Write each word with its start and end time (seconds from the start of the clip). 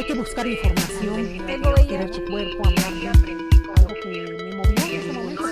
hay 0.00 0.06
que 0.06 0.14
buscar 0.14 0.46
información, 0.46 1.44
querer 1.86 2.10
tu 2.10 2.24
cuerpo, 2.24 2.66
amar, 2.66 2.94
algo 3.76 3.94
que 4.02 4.08
me 4.08 4.56
movió 4.56 4.74
en 4.86 4.92
ese 4.98 5.12
momento 5.12 5.42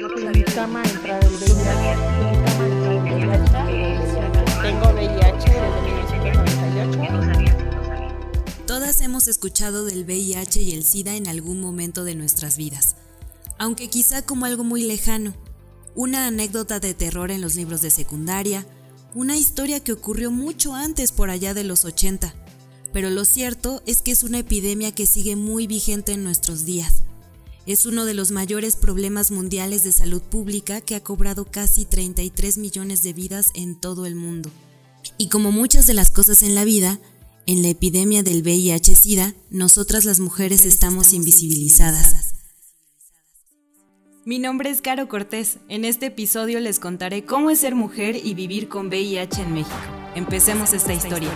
porque 0.00 0.26
en 0.26 0.32
mi 0.32 0.42
cama 0.42 0.82
entrar 0.82 1.24
el 1.24 1.30
VIH. 1.30 1.54
Tengo 4.60 4.92
VIH 4.92 5.52
desde 5.52 5.82
1998. 5.82 7.54
Todas 8.66 9.00
hemos 9.02 9.28
escuchado 9.28 9.84
del 9.84 10.04
VIH 10.04 10.62
y 10.62 10.72
el 10.72 10.82
SIDA 10.82 11.14
en 11.14 11.28
algún 11.28 11.60
momento 11.60 12.02
de 12.02 12.16
nuestras 12.16 12.56
vidas, 12.56 12.96
aunque 13.56 13.88
quizá 13.88 14.22
como 14.22 14.46
algo 14.46 14.64
muy 14.64 14.82
lejano, 14.82 15.32
una 15.94 16.26
anécdota 16.26 16.80
de 16.80 16.94
terror 16.94 17.30
en 17.30 17.40
los 17.40 17.54
libros 17.54 17.82
de 17.82 17.90
secundaria, 17.90 18.66
una 19.14 19.36
historia 19.36 19.78
que 19.78 19.92
ocurrió 19.92 20.32
mucho 20.32 20.74
antes 20.74 21.12
por 21.12 21.30
allá 21.30 21.54
de 21.54 21.62
los 21.62 21.84
80, 21.84 22.34
pero 22.92 23.10
lo 23.10 23.24
cierto 23.24 23.82
es 23.86 24.02
que 24.02 24.10
es 24.10 24.22
una 24.24 24.38
epidemia 24.38 24.92
que 24.92 25.06
sigue 25.06 25.36
muy 25.36 25.66
vigente 25.66 26.12
en 26.12 26.24
nuestros 26.24 26.64
días. 26.64 27.02
Es 27.66 27.86
uno 27.86 28.04
de 28.04 28.14
los 28.14 28.30
mayores 28.30 28.76
problemas 28.76 29.30
mundiales 29.30 29.84
de 29.84 29.92
salud 29.92 30.22
pública 30.22 30.80
que 30.80 30.94
ha 30.94 31.04
cobrado 31.04 31.44
casi 31.44 31.84
33 31.84 32.58
millones 32.58 33.02
de 33.02 33.12
vidas 33.12 33.48
en 33.54 33.78
todo 33.78 34.06
el 34.06 34.14
mundo. 34.14 34.50
Y 35.18 35.28
como 35.28 35.52
muchas 35.52 35.86
de 35.86 35.94
las 35.94 36.10
cosas 36.10 36.42
en 36.42 36.54
la 36.54 36.64
vida, 36.64 36.98
en 37.46 37.62
la 37.62 37.68
epidemia 37.68 38.22
del 38.22 38.42
VIH-Sida, 38.42 39.34
nosotras 39.50 40.04
las 40.04 40.20
mujeres 40.20 40.64
estamos 40.64 41.12
invisibilizadas. 41.12 42.34
Mi 44.24 44.38
nombre 44.38 44.70
es 44.70 44.82
Caro 44.82 45.08
Cortés. 45.08 45.58
En 45.68 45.84
este 45.84 46.06
episodio 46.06 46.60
les 46.60 46.78
contaré 46.78 47.24
cómo 47.24 47.50
es 47.50 47.60
ser 47.60 47.74
mujer 47.74 48.16
y 48.22 48.34
vivir 48.34 48.68
con 48.68 48.88
VIH 48.88 49.42
en 49.42 49.54
México. 49.54 49.76
Empecemos 50.14 50.72
esta 50.72 50.92
historia. 50.92 51.30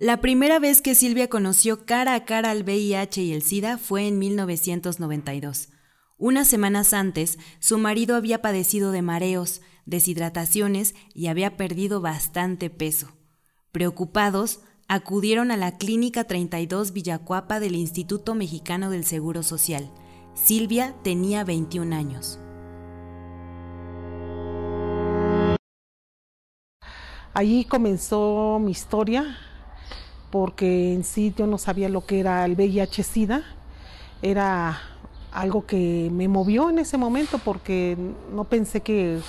La 0.00 0.22
primera 0.22 0.58
vez 0.58 0.80
que 0.80 0.94
Silvia 0.94 1.28
conoció 1.28 1.84
cara 1.84 2.14
a 2.14 2.24
cara 2.24 2.52
al 2.52 2.62
VIH 2.62 3.20
y 3.20 3.34
el 3.34 3.42
SIDA 3.42 3.76
fue 3.76 4.08
en 4.08 4.18
1992. 4.18 5.68
Unas 6.16 6.48
semanas 6.48 6.94
antes, 6.94 7.38
su 7.58 7.76
marido 7.76 8.16
había 8.16 8.40
padecido 8.40 8.92
de 8.92 9.02
mareos, 9.02 9.60
deshidrataciones 9.84 10.94
y 11.12 11.26
había 11.26 11.58
perdido 11.58 12.00
bastante 12.00 12.70
peso. 12.70 13.08
Preocupados, 13.72 14.60
acudieron 14.88 15.50
a 15.50 15.58
la 15.58 15.76
Clínica 15.76 16.24
32 16.24 16.94
Villacuapa 16.94 17.60
del 17.60 17.74
Instituto 17.74 18.34
Mexicano 18.34 18.88
del 18.88 19.04
Seguro 19.04 19.42
Social. 19.42 19.90
Silvia 20.32 20.94
tenía 21.04 21.44
21 21.44 21.94
años. 21.94 22.38
Allí 27.34 27.66
comenzó 27.66 28.58
mi 28.62 28.70
historia 28.70 29.36
porque 30.30 30.94
en 30.94 31.04
sí 31.04 31.34
yo 31.36 31.46
no 31.46 31.58
sabía 31.58 31.88
lo 31.88 32.06
que 32.06 32.20
era 32.20 32.44
el 32.44 32.56
VIH-Sida. 32.56 33.42
Era 34.22 34.80
algo 35.32 35.66
que 35.66 36.10
me 36.12 36.28
movió 36.28 36.70
en 36.70 36.78
ese 36.78 36.96
momento 36.96 37.38
porque 37.38 37.96
no 38.32 38.44
pensé 38.44 38.80
que, 38.80 39.20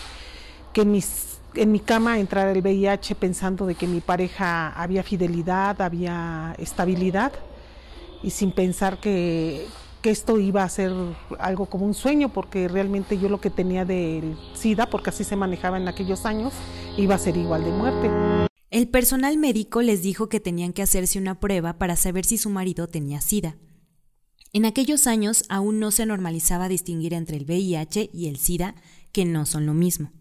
en, 0.76 1.72
mi 1.72 1.80
cama 1.80 2.20
entrara 2.20 2.52
el 2.52 2.62
VIH 2.62 3.16
pensando 3.16 3.66
de 3.66 3.76
que 3.76 3.88
mi 3.88 4.02
pareja 4.02 4.70
había 4.70 5.04
fidelidad, 5.04 5.82
había 5.82 6.56
estabilidad 6.58 7.32
y 8.24 8.30
sin 8.30 8.52
pensar 8.52 9.00
que, 9.00 9.68
que 10.02 10.12
esto 10.12 10.40
iba 10.40 10.64
a 10.64 10.70
ser 10.70 10.92
algo 11.40 11.66
como 11.66 11.86
un 11.86 11.94
sueño 11.94 12.30
porque 12.30 12.68
realmente 12.68 13.18
yo 13.18 13.30
lo 13.30 13.42
que 13.42 13.50
tenía 13.50 13.86
del 13.86 14.38
SIDA, 14.54 14.88
porque 14.88 15.10
así 15.10 15.24
se 15.24 15.36
manejaba 15.36 15.78
en 15.78 15.88
aquellos 15.88 16.26
años, 16.26 16.54
iba 16.98 17.16
a 17.16 17.18
ser 17.18 17.38
igual 17.38 17.64
de 17.64 17.72
muerte. 17.72 18.51
El 18.72 18.88
personal 18.88 19.38
médico 19.38 19.82
les 19.82 20.02
dijo 20.02 20.30
que 20.30 20.40
tenían 20.40 20.72
que 20.72 20.82
hacerse 20.82 21.20
una 21.20 21.42
prueba 21.42 21.78
para 21.78 21.98
saber 21.98 22.26
si 22.26 22.38
su 22.38 22.50
marido 22.50 22.88
tenía 22.88 23.20
SIDA. 23.20 23.58
En 24.54 24.64
aquellos 24.64 25.08
años 25.08 25.44
aún 25.50 25.80
no 25.80 25.92
se 25.92 26.06
normalizaba 26.06 26.70
distinguir 26.70 27.14
entre 27.14 27.36
el 27.36 27.44
VIH 27.44 28.10
y 28.14 28.28
el 28.28 28.38
SIDA, 28.38 28.76
que 29.12 29.26
no 29.26 29.46
son 29.46 29.66
lo 29.66 29.74
mismo. 29.74 30.14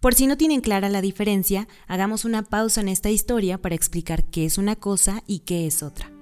Por 0.00 0.16
si 0.16 0.26
no 0.26 0.36
tienen 0.36 0.62
clara 0.62 0.88
la 0.88 1.00
diferencia, 1.00 1.68
hagamos 1.86 2.24
una 2.24 2.42
pausa 2.42 2.80
en 2.80 2.88
esta 2.88 3.10
historia 3.10 3.62
para 3.62 3.76
explicar 3.76 4.28
qué 4.30 4.46
es 4.46 4.58
una 4.58 4.74
cosa 4.74 5.22
y 5.28 5.40
qué 5.40 5.68
es 5.68 5.84
otra. 5.84 6.15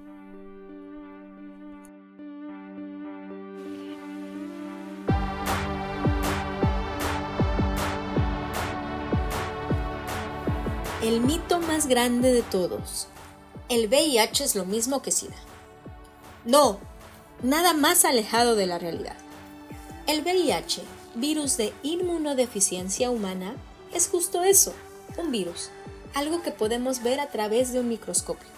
El 11.05 11.21
mito 11.21 11.61
más 11.61 11.87
grande 11.87 12.33
de 12.33 12.41
todos. 12.41 13.09
El 13.69 13.89
VIH 13.89 14.43
es 14.43 14.55
lo 14.55 14.65
mismo 14.65 15.03
que 15.03 15.11
SIDA. 15.11 15.37
No, 16.47 16.79
nada 17.43 17.75
más 17.75 18.07
alejado 18.07 18.57
de 18.57 18.67
la 18.67 18.79
realidad. 18.79 19.19
El 20.07 20.23
VIH, 20.23 20.81
virus 21.15 21.59
de 21.59 21.75
inmunodeficiencia 21.83 23.11
humana, 23.11 23.55
es 23.93 24.09
justo 24.09 24.45
eso, 24.45 24.73
un 25.19 25.31
virus, 25.31 25.69
algo 26.15 26.41
que 26.41 26.53
podemos 26.53 27.03
ver 27.03 27.21
a 27.21 27.29
través 27.29 27.75
de 27.75 27.81
un 27.81 27.91
microscopio. 27.91 28.49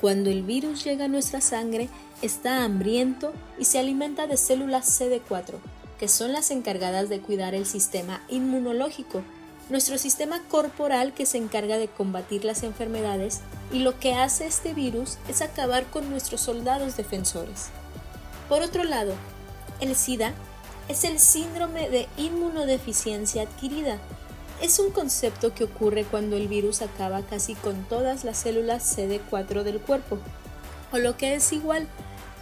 Cuando 0.00 0.30
el 0.30 0.42
virus 0.42 0.82
llega 0.82 1.04
a 1.04 1.08
nuestra 1.08 1.42
sangre, 1.42 1.90
está 2.22 2.64
hambriento 2.64 3.34
y 3.58 3.66
se 3.66 3.78
alimenta 3.78 4.26
de 4.26 4.38
células 4.38 4.98
CD4, 4.98 5.56
que 5.98 6.08
son 6.08 6.32
las 6.32 6.50
encargadas 6.52 7.10
de 7.10 7.20
cuidar 7.20 7.54
el 7.54 7.66
sistema 7.66 8.22
inmunológico 8.30 9.22
nuestro 9.70 9.98
sistema 9.98 10.42
corporal 10.48 11.14
que 11.14 11.26
se 11.26 11.38
encarga 11.38 11.78
de 11.78 11.88
combatir 11.88 12.44
las 12.44 12.62
enfermedades 12.64 13.40
y 13.72 13.78
lo 13.78 13.98
que 13.98 14.14
hace 14.14 14.46
este 14.46 14.74
virus 14.74 15.18
es 15.28 15.40
acabar 15.42 15.84
con 15.86 16.10
nuestros 16.10 16.40
soldados 16.40 16.96
defensores. 16.96 17.68
Por 18.48 18.62
otro 18.62 18.82
lado, 18.82 19.14
el 19.80 19.94
SIDA 19.94 20.34
es 20.88 21.04
el 21.04 21.20
síndrome 21.20 21.88
de 21.88 22.08
inmunodeficiencia 22.16 23.42
adquirida. 23.42 23.98
Es 24.60 24.80
un 24.80 24.90
concepto 24.90 25.54
que 25.54 25.64
ocurre 25.64 26.04
cuando 26.04 26.36
el 26.36 26.48
virus 26.48 26.82
acaba 26.82 27.22
casi 27.22 27.54
con 27.54 27.84
todas 27.84 28.24
las 28.24 28.38
células 28.38 28.98
CD4 28.98 29.62
del 29.62 29.80
cuerpo, 29.80 30.18
o 30.92 30.98
lo 30.98 31.16
que 31.16 31.34
es 31.34 31.52
igual, 31.52 31.86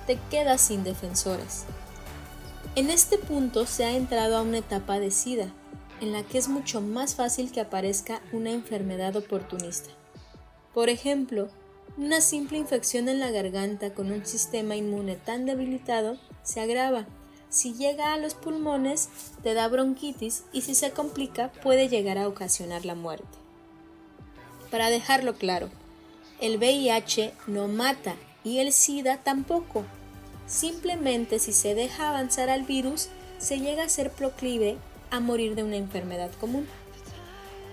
te 0.06 0.18
quedas 0.30 0.62
sin 0.62 0.82
defensores. 0.82 1.64
En 2.74 2.88
este 2.88 3.18
punto 3.18 3.66
se 3.66 3.84
ha 3.84 3.94
entrado 3.94 4.38
a 4.38 4.42
una 4.42 4.58
etapa 4.58 4.98
de 4.98 5.10
SIDA, 5.10 5.48
en 6.00 6.12
la 6.12 6.22
que 6.22 6.38
es 6.38 6.48
mucho 6.48 6.80
más 6.80 7.14
fácil 7.14 7.50
que 7.52 7.60
aparezca 7.60 8.22
una 8.32 8.50
enfermedad 8.50 9.16
oportunista. 9.16 9.90
Por 10.74 10.88
ejemplo, 10.88 11.48
una 11.96 12.20
simple 12.20 12.58
infección 12.58 13.08
en 13.08 13.18
la 13.18 13.30
garganta 13.30 13.92
con 13.92 14.12
un 14.12 14.24
sistema 14.24 14.76
inmune 14.76 15.16
tan 15.16 15.46
debilitado 15.46 16.16
se 16.42 16.60
agrava. 16.60 17.06
Si 17.48 17.74
llega 17.74 18.12
a 18.12 18.18
los 18.18 18.34
pulmones, 18.34 19.08
te 19.42 19.54
da 19.54 19.66
bronquitis 19.68 20.44
y 20.52 20.62
si 20.62 20.74
se 20.74 20.92
complica 20.92 21.50
puede 21.62 21.88
llegar 21.88 22.18
a 22.18 22.28
ocasionar 22.28 22.84
la 22.84 22.94
muerte. 22.94 23.26
Para 24.70 24.90
dejarlo 24.90 25.34
claro, 25.34 25.70
el 26.40 26.58
VIH 26.58 27.32
no 27.46 27.66
mata 27.66 28.14
y 28.44 28.58
el 28.58 28.72
SIDA 28.72 29.16
tampoco. 29.16 29.84
Simplemente 30.46 31.38
si 31.38 31.52
se 31.52 31.74
deja 31.74 32.10
avanzar 32.10 32.50
al 32.50 32.62
virus, 32.62 33.08
se 33.38 33.58
llega 33.58 33.84
a 33.84 33.88
ser 33.88 34.10
proclive 34.10 34.78
a 35.10 35.20
morir 35.20 35.54
de 35.54 35.64
una 35.64 35.76
enfermedad 35.76 36.30
común. 36.40 36.66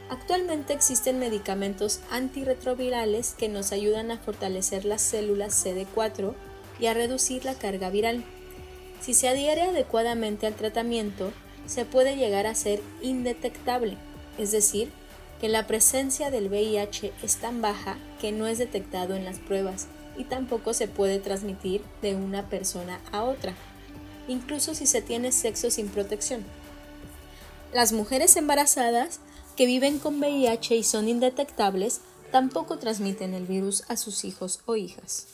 Actualmente 0.09 0.73
existen 0.73 1.17
medicamentos 1.17 1.99
antirretrovirales 2.11 3.33
que 3.33 3.49
nos 3.49 3.71
ayudan 3.71 4.11
a 4.11 4.19
fortalecer 4.19 4.85
las 4.85 5.01
células 5.01 5.65
CD4 5.65 6.35
y 6.79 6.85
a 6.85 6.93
reducir 6.93 7.43
la 7.43 7.55
carga 7.55 7.89
viral. 7.89 8.23
Si 9.01 9.13
se 9.13 9.29
adhiere 9.29 9.63
adecuadamente 9.63 10.45
al 10.45 10.53
tratamiento, 10.53 11.31
se 11.65 11.85
puede 11.85 12.17
llegar 12.17 12.45
a 12.45 12.55
ser 12.55 12.81
indetectable, 13.01 13.97
es 14.37 14.51
decir, 14.51 14.91
que 15.41 15.49
la 15.49 15.67
presencia 15.67 16.29
del 16.29 16.49
VIH 16.49 17.11
es 17.23 17.37
tan 17.37 17.61
baja 17.61 17.97
que 18.21 18.31
no 18.31 18.47
es 18.47 18.57
detectado 18.57 19.15
en 19.15 19.25
las 19.25 19.39
pruebas 19.39 19.87
y 20.17 20.23
tampoco 20.23 20.73
se 20.73 20.87
puede 20.87 21.19
transmitir 21.19 21.81
de 22.01 22.15
una 22.15 22.49
persona 22.49 23.01
a 23.11 23.23
otra, 23.23 23.53
incluso 24.27 24.75
si 24.75 24.85
se 24.85 25.01
tiene 25.01 25.31
sexo 25.31 25.71
sin 25.71 25.89
protección. 25.89 26.45
Las 27.75 27.91
mujeres 27.91 28.37
embarazadas 28.37 29.19
que 29.57 29.65
viven 29.65 29.99
con 29.99 30.21
VIH 30.21 30.77
y 30.77 30.83
son 30.83 31.09
indetectables 31.09 31.99
tampoco 32.31 32.77
transmiten 32.79 33.33
el 33.33 33.45
virus 33.45 33.83
a 33.89 33.97
sus 33.97 34.23
hijos 34.23 34.61
o 34.65 34.77
hijas. 34.77 35.27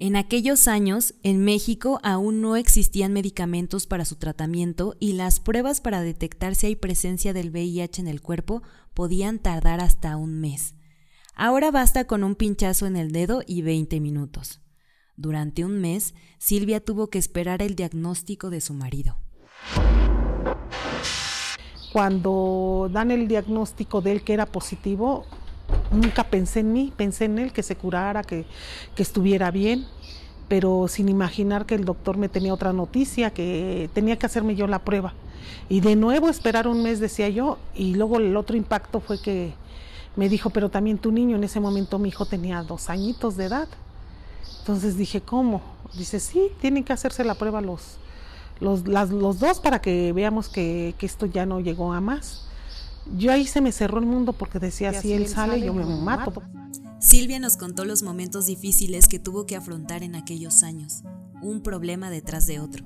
En 0.00 0.16
aquellos 0.16 0.66
años, 0.66 1.14
en 1.22 1.44
México 1.44 2.00
aún 2.02 2.40
no 2.40 2.56
existían 2.56 3.12
medicamentos 3.12 3.86
para 3.86 4.04
su 4.04 4.16
tratamiento 4.16 4.96
y 4.98 5.12
las 5.12 5.38
pruebas 5.38 5.80
para 5.80 6.02
detectar 6.02 6.56
si 6.56 6.66
hay 6.66 6.74
presencia 6.74 7.32
del 7.32 7.50
VIH 7.50 8.00
en 8.00 8.08
el 8.08 8.20
cuerpo 8.20 8.64
podían 8.94 9.38
tardar 9.38 9.78
hasta 9.80 10.16
un 10.16 10.40
mes. 10.40 10.74
Ahora 11.36 11.70
basta 11.70 12.08
con 12.08 12.24
un 12.24 12.34
pinchazo 12.34 12.86
en 12.86 12.96
el 12.96 13.12
dedo 13.12 13.44
y 13.46 13.62
20 13.62 14.00
minutos. 14.00 14.60
Durante 15.20 15.66
un 15.66 15.82
mes, 15.82 16.14
Silvia 16.38 16.80
tuvo 16.80 17.08
que 17.08 17.18
esperar 17.18 17.60
el 17.60 17.74
diagnóstico 17.74 18.48
de 18.48 18.62
su 18.62 18.72
marido. 18.72 19.18
Cuando 21.92 22.88
dan 22.90 23.10
el 23.10 23.28
diagnóstico 23.28 24.00
de 24.00 24.12
él 24.12 24.22
que 24.22 24.32
era 24.32 24.46
positivo, 24.46 25.26
nunca 25.92 26.24
pensé 26.24 26.60
en 26.60 26.72
mí, 26.72 26.90
pensé 26.96 27.26
en 27.26 27.38
él, 27.38 27.52
que 27.52 27.62
se 27.62 27.76
curara, 27.76 28.22
que, 28.22 28.46
estuviera 28.96 29.50
bien, 29.50 29.84
pero 30.48 30.88
sin 30.88 31.10
imaginar 31.10 31.66
que 31.66 31.74
el 31.74 31.84
doctor 31.84 32.16
me 32.16 32.30
tenía 32.30 32.54
otra 32.54 32.72
noticia, 32.72 33.28
que 33.28 33.90
tenía 33.92 34.18
que 34.18 34.24
hacerme 34.24 34.54
yo 34.54 34.66
la 34.68 34.86
prueba. 34.86 35.12
Y 35.68 35.80
de 35.80 35.96
nuevo 35.96 36.30
esperar 36.30 36.66
un 36.66 36.82
mes, 36.82 36.98
decía 36.98 37.28
yo, 37.28 37.58
y 37.74 37.94
luego 37.94 38.16
el 38.16 38.34
otro 38.38 38.56
impacto 38.56 39.00
fue 39.00 39.20
que 39.20 39.52
me 40.16 40.30
dijo, 40.30 40.48
pero 40.48 40.70
también 40.70 40.96
tu 40.96 41.12
niño, 41.12 41.36
en 41.36 41.44
ese 41.44 41.60
momento 41.60 41.98
mi 41.98 42.08
hijo 42.08 42.24
tenía 42.24 42.62
dos 42.62 42.88
añitos 42.88 43.36
de 43.36 43.44
edad. 43.44 43.68
Entonces 44.60 44.96
dije, 44.96 45.20
¿cómo? 45.20 45.62
Dice, 45.96 46.20
sí, 46.20 46.48
tienen 46.60 46.84
que 46.84 46.92
hacerse 46.92 47.24
la 47.24 47.34
prueba 47.34 47.60
los, 47.60 47.98
los, 48.60 48.84
los 48.86 49.38
dos 49.40 49.60
para 49.60 49.80
que 49.80 50.12
veamos 50.12 50.48
que, 50.48 50.94
que 50.98 51.06
esto 51.06 51.26
ya 51.26 51.46
no 51.46 51.60
llegó 51.60 51.92
a 51.92 52.00
más. 52.00 52.46
Yo 53.16 53.32
ahí 53.32 53.46
se 53.46 53.60
me 53.60 53.72
cerró 53.72 53.98
el 53.98 54.06
mundo 54.06 54.32
porque 54.32 54.58
decía, 54.58 54.92
si 54.92 55.12
él 55.12 55.26
sale, 55.26 55.60
yo 55.60 55.74
me 55.74 55.84
mato. 55.84 56.42
Silvia 57.00 57.40
nos 57.40 57.56
contó 57.56 57.84
los 57.84 58.02
momentos 58.02 58.46
difíciles 58.46 59.08
que 59.08 59.18
tuvo 59.18 59.46
que 59.46 59.56
afrontar 59.56 60.02
en 60.02 60.14
aquellos 60.14 60.62
años, 60.62 61.02
un 61.40 61.62
problema 61.62 62.10
detrás 62.10 62.46
de 62.46 62.60
otro. 62.60 62.84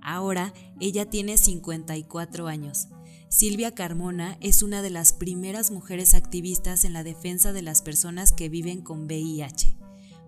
Ahora 0.00 0.54
ella 0.80 1.10
tiene 1.10 1.36
54 1.36 2.46
años. 2.46 2.88
Silvia 3.28 3.74
Carmona 3.74 4.36
es 4.40 4.62
una 4.62 4.82
de 4.82 4.90
las 4.90 5.12
primeras 5.12 5.70
mujeres 5.70 6.14
activistas 6.14 6.84
en 6.84 6.92
la 6.92 7.02
defensa 7.02 7.52
de 7.52 7.62
las 7.62 7.82
personas 7.82 8.30
que 8.30 8.48
viven 8.48 8.82
con 8.82 9.06
VIH. 9.06 9.74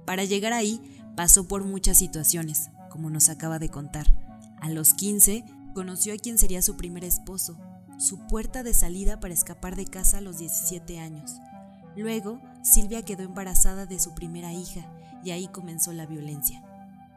Para 0.04 0.24
llegar 0.24 0.52
ahí 0.52 0.80
pasó 1.16 1.48
por 1.48 1.64
muchas 1.64 1.98
situaciones, 1.98 2.70
como 2.90 3.10
nos 3.10 3.28
acaba 3.28 3.58
de 3.58 3.68
contar. 3.70 4.06
A 4.60 4.70
los 4.70 4.94
15 4.94 5.44
conoció 5.74 6.14
a 6.14 6.16
quien 6.16 6.38
sería 6.38 6.62
su 6.62 6.76
primer 6.76 7.04
esposo, 7.04 7.58
su 7.98 8.26
puerta 8.26 8.62
de 8.62 8.74
salida 8.74 9.20
para 9.20 9.34
escapar 9.34 9.76
de 9.76 9.86
casa 9.86 10.18
a 10.18 10.20
los 10.20 10.38
17 10.38 10.98
años. 10.98 11.32
Luego, 11.96 12.40
Silvia 12.62 13.02
quedó 13.02 13.22
embarazada 13.22 13.86
de 13.86 13.98
su 13.98 14.14
primera 14.14 14.52
hija 14.52 14.86
y 15.22 15.30
ahí 15.30 15.48
comenzó 15.48 15.92
la 15.92 16.06
violencia. 16.06 16.62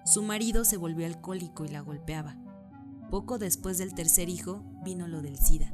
Su 0.05 0.21
marido 0.21 0.63
se 0.63 0.77
volvió 0.77 1.05
alcohólico 1.05 1.65
y 1.65 1.69
la 1.69 1.81
golpeaba. 1.81 2.37
Poco 3.09 3.37
después 3.37 3.77
del 3.77 3.93
tercer 3.93 4.29
hijo 4.29 4.63
vino 4.83 5.07
lo 5.07 5.21
del 5.21 5.37
SIDA. 5.37 5.71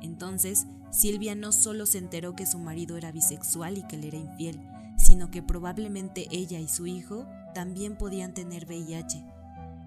Entonces, 0.00 0.66
Silvia 0.90 1.34
no 1.34 1.52
solo 1.52 1.84
se 1.86 1.98
enteró 1.98 2.34
que 2.34 2.46
su 2.46 2.58
marido 2.58 2.96
era 2.96 3.12
bisexual 3.12 3.78
y 3.78 3.82
que 3.82 3.96
le 3.96 4.08
era 4.08 4.18
infiel, 4.18 4.60
sino 5.08 5.30
que 5.32 5.42
probablemente 5.42 6.28
ella 6.30 6.60
y 6.60 6.68
su 6.68 6.86
hijo 6.86 7.26
también 7.54 7.96
podían 7.96 8.34
tener 8.34 8.66
VIH. 8.66 9.24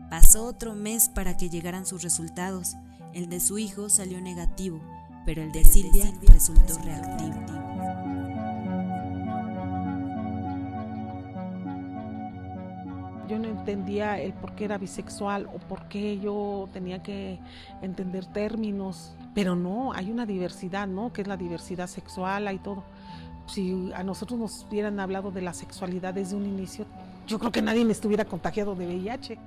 Pasó 0.10 0.46
otro 0.46 0.76
mes 0.76 1.08
para 1.08 1.38
que 1.38 1.50
llegaran 1.50 1.86
sus 1.86 2.02
resultados 2.02 2.76
el 3.14 3.28
de 3.28 3.42
su 3.42 3.58
hijo 3.58 3.90
salió 3.90 4.22
negativo, 4.22 4.80
pero 5.26 5.42
el 5.42 5.52
de 5.52 5.66
Silvia 5.66 6.14
resultó 6.28 6.78
reactivo. 6.82 7.36
Yo 13.28 13.38
no 13.38 13.50
entendía 13.50 14.18
el 14.18 14.34
por 14.34 14.56
qué 14.56 14.64
era 14.64 14.78
bisexual 14.78 15.48
o 15.54 15.60
por 15.60 15.90
qué 15.90 16.20
yo 16.20 16.70
tenía 16.72 17.04
que 17.04 17.40
entender 17.82 18.26
términos, 18.26 19.14
pero 19.34 19.58
no, 19.58 19.92
hay 19.92 20.10
una 20.10 20.26
diversidad, 20.26 20.88
¿no? 20.88 21.12
Que 21.12 21.24
es 21.24 21.28
la 21.28 21.36
diversidad 21.36 21.88
sexual, 21.88 22.48
hay 22.48 22.60
todo. 22.60 22.86
Si 23.48 23.92
a 23.94 24.04
nosotros 24.04 24.40
nos 24.40 24.66
hubieran 24.70 25.00
hablado 25.00 25.32
de 25.32 25.42
la 25.42 25.54
sexualidad 25.54 26.14
desde 26.14 26.36
un 26.36 26.46
inicio, 26.46 26.86
yo 27.28 27.40
creo 27.40 27.52
que 27.52 27.62
nadie 27.62 27.86
me 27.86 27.92
estuviera 27.92 28.26
contagiado 28.26 28.76
de 28.76 28.88
VIH. 28.88 29.38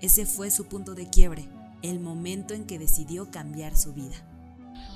Ese 0.00 0.26
fue 0.26 0.50
su 0.50 0.66
punto 0.66 0.94
de 0.94 1.08
quiebre 1.08 1.48
el 1.82 2.00
momento 2.00 2.54
en 2.54 2.64
que 2.64 2.78
decidió 2.78 3.30
cambiar 3.30 3.76
su 3.76 3.92
vida. 3.92 4.16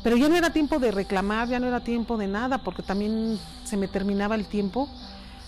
Pero 0.02 0.16
ya 0.16 0.28
no 0.28 0.37
era 0.37 0.50
tiempo 0.52 0.78
de 0.78 0.90
reclamar, 0.90 1.49
ya 1.49 1.58
no 1.58 1.66
era 1.66 1.82
tiempo 1.82 2.16
de 2.16 2.26
nada, 2.26 2.62
porque 2.62 2.82
también 2.82 3.38
se 3.64 3.76
me 3.76 3.88
terminaba 3.88 4.34
el 4.34 4.46
tiempo 4.46 4.88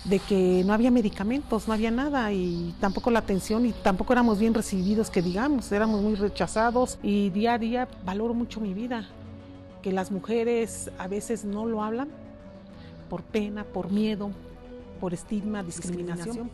de 0.05 0.19
que 0.19 0.63
no 0.65 0.73
había 0.73 0.91
medicamentos, 0.91 1.67
no 1.67 1.75
había 1.75 1.91
nada 1.91 2.33
y 2.33 2.75
tampoco 2.81 3.11
la 3.11 3.19
atención 3.19 3.67
y 3.67 3.73
tampoco 3.73 4.13
éramos 4.13 4.39
bien 4.39 4.55
recibidos, 4.55 5.11
que 5.11 5.21
digamos, 5.21 5.71
éramos 5.73 6.01
muy 6.01 6.15
rechazados 6.15 6.99
y 7.03 7.31
día 7.31 7.55
a 7.55 7.59
día 7.59 7.89
valoro 8.05 8.33
mucho 8.33 8.61
mi 8.61 8.73
vida, 8.73 9.09
que 9.87 9.93
las 9.93 10.11
mujeres 10.11 10.91
a 10.99 11.07
veces 11.07 11.45
no 11.45 11.65
lo 11.65 11.81
hablan 11.81 12.09
por 13.09 13.23
pena, 13.23 13.63
por 13.63 13.93
miedo, 13.93 14.33
por 15.01 15.15
estigma, 15.15 15.63
discriminación. 15.63 16.51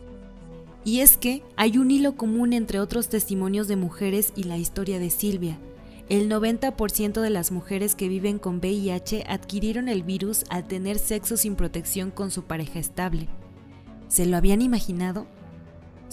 Y 0.85 0.99
es 0.99 1.17
que 1.17 1.41
hay 1.55 1.79
un 1.79 1.89
hilo 1.89 2.15
común 2.15 2.53
entre 2.53 2.79
otros 2.79 3.09
testimonios 3.09 3.67
de 3.67 3.75
mujeres 3.75 4.33
y 4.35 4.43
la 4.43 4.59
historia 4.59 4.99
de 4.99 5.09
Silvia. 5.09 5.57
El 6.09 6.29
90% 6.29 7.21
de 7.21 7.29
las 7.31 7.51
mujeres 7.51 7.95
que 7.95 8.07
viven 8.07 8.37
con 8.37 8.57
VIH 8.57 9.23
adquirieron 9.27 9.89
el 9.89 10.03
virus 10.03 10.43
al 10.51 10.65
tener 10.67 10.99
sexo 10.99 11.35
sin 11.35 11.55
protección 11.55 12.11
con 12.11 12.29
su 12.29 12.43
pareja 12.43 12.77
estable. 12.77 13.29
¿Se 14.09 14.27
lo 14.27 14.37
habían 14.37 14.61
imaginado? 14.61 15.25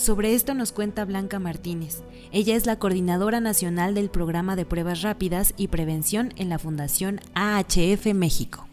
Sobre 0.01 0.33
esto 0.33 0.55
nos 0.55 0.73
cuenta 0.73 1.05
Blanca 1.05 1.39
Martínez. 1.39 2.03
Ella 2.33 2.57
es 2.57 2.65
la 2.65 2.79
coordinadora 2.79 3.39
nacional 3.41 3.95
del 3.95 4.09
programa 4.09 4.57
de 4.57 4.65
pruebas 4.65 5.03
rápidas 5.03 5.53
y 5.59 5.69
prevención 5.69 6.31
en 6.39 6.49
la 6.49 6.59
Fundación 6.59 7.21
AHF 7.35 8.07
México. 8.15 8.67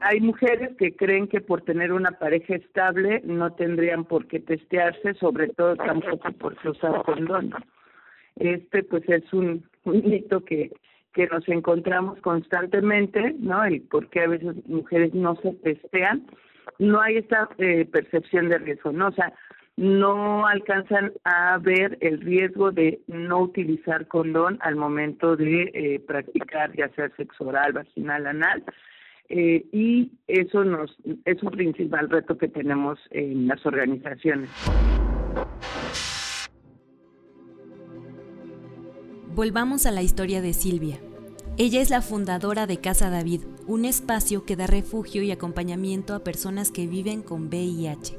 hay 0.00 0.20
mujeres 0.20 0.74
que 0.78 0.96
creen 0.96 1.28
que 1.28 1.42
por 1.42 1.62
tener 1.62 1.92
una 1.92 2.12
pareja 2.12 2.54
estable 2.54 3.20
no 3.24 3.52
tendrían 3.52 4.04
por 4.04 4.26
qué 4.26 4.40
testearse, 4.40 5.12
sobre 5.14 5.48
todo 5.48 5.76
tampoco 5.76 6.32
por 6.32 6.56
usar 6.66 7.02
condón. 7.04 7.52
Este 8.36 8.82
pues 8.84 9.06
es 9.08 9.30
un, 9.34 9.64
un 9.84 10.08
mito 10.08 10.44
que 10.44 10.72
que 11.14 11.26
nos 11.26 11.48
encontramos 11.48 12.20
constantemente, 12.20 13.34
¿no? 13.38 13.64
El 13.64 13.82
por 13.82 14.08
qué 14.08 14.20
a 14.20 14.28
veces 14.28 14.54
mujeres 14.66 15.14
no 15.14 15.36
se 15.36 15.52
testean, 15.54 16.26
no 16.78 17.00
hay 17.00 17.16
esta 17.16 17.48
eh, 17.58 17.86
percepción 17.90 18.48
de 18.48 18.58
riesgo, 18.58 18.92
¿no? 18.92 19.08
O 19.08 19.12
sea, 19.12 19.32
no 19.76 20.46
alcanzan 20.46 21.12
a 21.24 21.56
ver 21.58 21.98
el 22.00 22.20
riesgo 22.20 22.72
de 22.72 23.00
no 23.06 23.42
utilizar 23.42 24.08
condón 24.08 24.58
al 24.60 24.74
momento 24.74 25.36
de 25.36 25.70
eh, 25.72 26.00
practicar 26.00 26.74
ya 26.76 26.88
sea 26.90 27.08
sexo 27.16 27.44
oral, 27.44 27.72
vaginal, 27.72 28.26
anal, 28.26 28.64
eh, 29.28 29.64
y 29.72 30.10
eso 30.26 30.64
nos 30.64 30.96
es 31.24 31.42
un 31.42 31.50
principal 31.50 32.08
reto 32.08 32.36
que 32.38 32.48
tenemos 32.48 32.98
en 33.10 33.46
las 33.46 33.64
organizaciones. 33.66 34.50
Volvamos 39.34 39.86
a 39.86 39.92
la 39.92 40.02
historia 40.02 40.40
de 40.40 40.52
Silvia. 40.52 40.96
Ella 41.60 41.80
es 41.80 41.90
la 41.90 42.02
fundadora 42.02 42.68
de 42.68 42.76
Casa 42.76 43.10
David, 43.10 43.40
un 43.66 43.84
espacio 43.84 44.44
que 44.44 44.54
da 44.54 44.68
refugio 44.68 45.24
y 45.24 45.32
acompañamiento 45.32 46.14
a 46.14 46.20
personas 46.20 46.70
que 46.70 46.86
viven 46.86 47.20
con 47.20 47.48
VIH. 47.48 48.16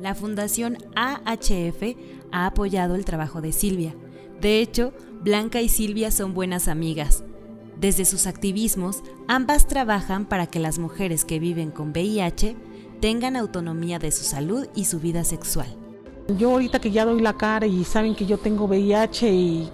La 0.00 0.16
Fundación 0.16 0.76
AHF 0.96 1.96
ha 2.32 2.46
apoyado 2.46 2.96
el 2.96 3.04
trabajo 3.04 3.40
de 3.40 3.52
Silvia. 3.52 3.94
De 4.40 4.58
hecho, 4.58 4.92
Blanca 5.22 5.60
y 5.60 5.68
Silvia 5.68 6.10
son 6.10 6.34
buenas 6.34 6.66
amigas. 6.66 7.22
Desde 7.78 8.04
sus 8.04 8.26
activismos, 8.26 9.04
ambas 9.28 9.68
trabajan 9.68 10.26
para 10.26 10.48
que 10.48 10.58
las 10.58 10.80
mujeres 10.80 11.24
que 11.24 11.38
viven 11.38 11.70
con 11.70 11.90
VIH 11.90 12.56
tengan 13.00 13.36
autonomía 13.36 14.00
de 14.00 14.10
su 14.10 14.24
salud 14.24 14.66
y 14.74 14.86
su 14.86 14.98
vida 14.98 15.22
sexual. 15.22 15.68
Yo 16.36 16.50
ahorita 16.50 16.80
que 16.80 16.90
ya 16.90 17.04
doy 17.04 17.20
la 17.20 17.36
cara 17.36 17.68
y 17.68 17.84
saben 17.84 18.16
que 18.16 18.26
yo 18.26 18.38
tengo 18.38 18.64
VIH 18.64 19.32
y 19.32 19.70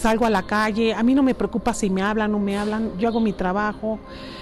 salgo 0.00 0.24
a 0.24 0.30
la 0.30 0.44
calle, 0.44 0.94
a 0.94 1.02
mí 1.02 1.14
no 1.14 1.22
me 1.22 1.34
preocupa 1.34 1.74
si 1.74 1.90
me 1.90 2.00
hablan 2.00 2.30
o 2.34 2.38
no 2.38 2.44
me 2.44 2.56
hablan, 2.56 2.96
yo 2.96 3.08
hago 3.08 3.20
mi 3.20 3.34
trabajo, 3.34 3.98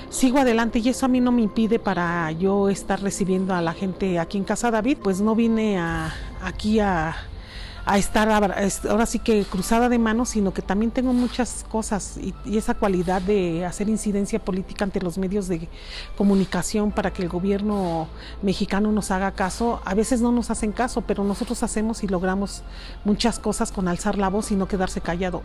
sigo 0.09 0.39
adelante 0.39 0.79
y 0.79 0.89
eso 0.89 1.05
a 1.07 1.09
mí 1.09 1.21
no 1.21 1.33
me 1.33 1.43
impide 1.43 1.81
para 1.81 2.31
yo 2.31 2.69
estar 2.69 3.03
recibiendo 3.03 3.53
a 3.53 3.61
la 3.61 3.73
gente 3.73 4.21
aquí 4.21 4.39
en 4.39 4.45
Casa. 4.45 4.71
David, 4.71 4.99
pues 5.03 5.21
no 5.21 5.35
vine 5.35 5.77
a, 5.79 6.15
aquí 6.45 6.79
a 6.79 7.17
a 7.89 7.97
estar 7.97 8.29
ahora 8.29 9.07
sí 9.07 9.19
que 9.19 9.47
cruzada 9.47 9.89
de 9.89 9.99
manos, 9.99 10.29
sino 10.29 10.53
que 10.53 10.61
también 10.61 10.91
tengo 10.91 11.15
muchas 11.15 11.65
cosas 11.71 12.19
y, 12.19 12.35
esa 12.55 12.75
cualidad 12.75 13.23
de 13.23 13.65
hacer 13.65 13.89
incidencia 13.89 14.39
política 14.39 14.85
ante 14.85 15.01
los 15.01 15.17
medios 15.17 15.49
de 15.49 15.71
comunicación 16.15 16.93
para 16.93 17.15
que 17.15 17.23
el 17.23 17.31
gobierno 17.31 18.07
mexicano 18.43 18.93
nos 18.93 19.11
haga 19.11 19.33
caso. 19.33 19.81
A 19.87 19.95
veces 19.95 20.21
no 20.21 20.33
nos 20.33 20.51
hacen 20.51 20.73
caso, 20.73 21.01
pero 21.01 21.25
nosotros 21.25 21.63
hacemos 21.63 22.05
y 22.05 22.09
logramos 22.09 22.63
muchas 23.07 23.39
cosas 23.39 23.73
con 23.73 23.89
alzar 23.89 24.19
la 24.19 24.29
voz 24.29 24.53
y 24.53 24.57
no 24.57 24.69
quedarse 24.69 25.01
callado. 25.01 25.43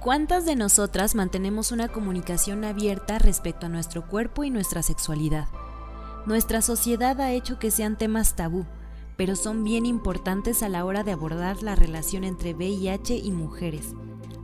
¿Cuántas 0.00 0.44
de 0.44 0.56
nosotras 0.56 1.14
mantenemos 1.14 1.70
una 1.70 1.86
comunicación 1.86 2.64
abierta 2.64 3.20
respecto 3.20 3.66
a 3.66 3.68
nuestro 3.68 4.08
cuerpo 4.08 4.42
y 4.42 4.50
nuestra 4.50 4.82
sexualidad? 4.82 5.46
Nuestra 6.26 6.62
sociedad 6.62 7.20
ha 7.20 7.30
hecho 7.30 7.60
que 7.60 7.70
sean 7.70 7.96
temas 7.96 8.34
tabú, 8.34 8.66
pero 9.16 9.36
son 9.36 9.64
bien 9.64 9.86
importantes 9.86 10.62
a 10.62 10.68
la 10.68 10.84
hora 10.84 11.02
de 11.02 11.12
abordar 11.12 11.62
la 11.62 11.74
relación 11.74 12.24
entre 12.24 12.54
VIH 12.54 13.16
y 13.16 13.30
mujeres. 13.30 13.94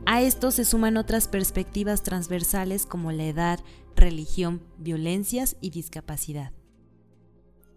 A 0.05 0.21
esto 0.21 0.51
se 0.51 0.65
suman 0.65 0.97
otras 0.97 1.27
perspectivas 1.27 2.03
transversales 2.03 2.85
como 2.85 3.11
la 3.11 3.25
edad, 3.25 3.59
religión, 3.95 4.61
violencias 4.77 5.55
y 5.61 5.69
discapacidad. 5.69 6.51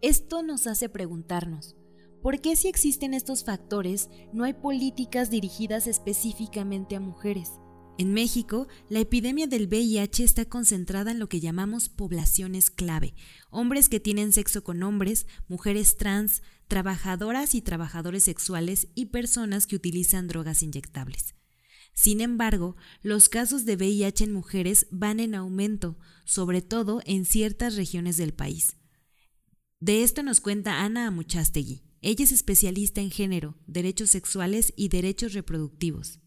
Esto 0.02 0.42
nos 0.42 0.66
hace 0.66 0.88
preguntarnos, 0.88 1.76
¿por 2.22 2.40
qué 2.40 2.56
si 2.56 2.68
existen 2.68 3.14
estos 3.14 3.44
factores 3.44 4.10
no 4.32 4.44
hay 4.44 4.54
políticas 4.54 5.30
dirigidas 5.30 5.86
específicamente 5.86 6.96
a 6.96 7.00
mujeres? 7.00 7.52
En 7.98 8.12
México, 8.12 8.68
la 8.90 9.00
epidemia 9.00 9.46
del 9.46 9.68
VIH 9.68 10.22
está 10.22 10.44
concentrada 10.44 11.12
en 11.12 11.18
lo 11.18 11.30
que 11.30 11.40
llamamos 11.40 11.88
poblaciones 11.88 12.70
clave, 12.70 13.14
hombres 13.50 13.88
que 13.88 14.00
tienen 14.00 14.32
sexo 14.32 14.62
con 14.62 14.82
hombres, 14.82 15.26
mujeres 15.48 15.96
trans, 15.96 16.42
trabajadoras 16.68 17.54
y 17.54 17.62
trabajadores 17.62 18.24
sexuales 18.24 18.88
y 18.94 19.06
personas 19.06 19.66
que 19.66 19.76
utilizan 19.76 20.28
drogas 20.28 20.62
inyectables. 20.62 21.34
Sin 21.94 22.20
embargo, 22.20 22.76
los 23.00 23.30
casos 23.30 23.64
de 23.64 23.76
VIH 23.76 24.24
en 24.24 24.32
mujeres 24.32 24.86
van 24.90 25.18
en 25.18 25.34
aumento, 25.34 25.98
sobre 26.26 26.60
todo 26.60 27.00
en 27.06 27.24
ciertas 27.24 27.76
regiones 27.76 28.18
del 28.18 28.34
país. 28.34 28.76
De 29.80 30.02
esto 30.02 30.22
nos 30.22 30.42
cuenta 30.42 30.82
Ana 30.82 31.06
Amuchastegui. 31.06 31.82
Ella 32.02 32.24
es 32.24 32.32
especialista 32.32 33.00
en 33.00 33.10
género, 33.10 33.56
derechos 33.66 34.10
sexuales 34.10 34.74
y 34.76 34.88
derechos 34.88 35.32
reproductivos. 35.32 36.20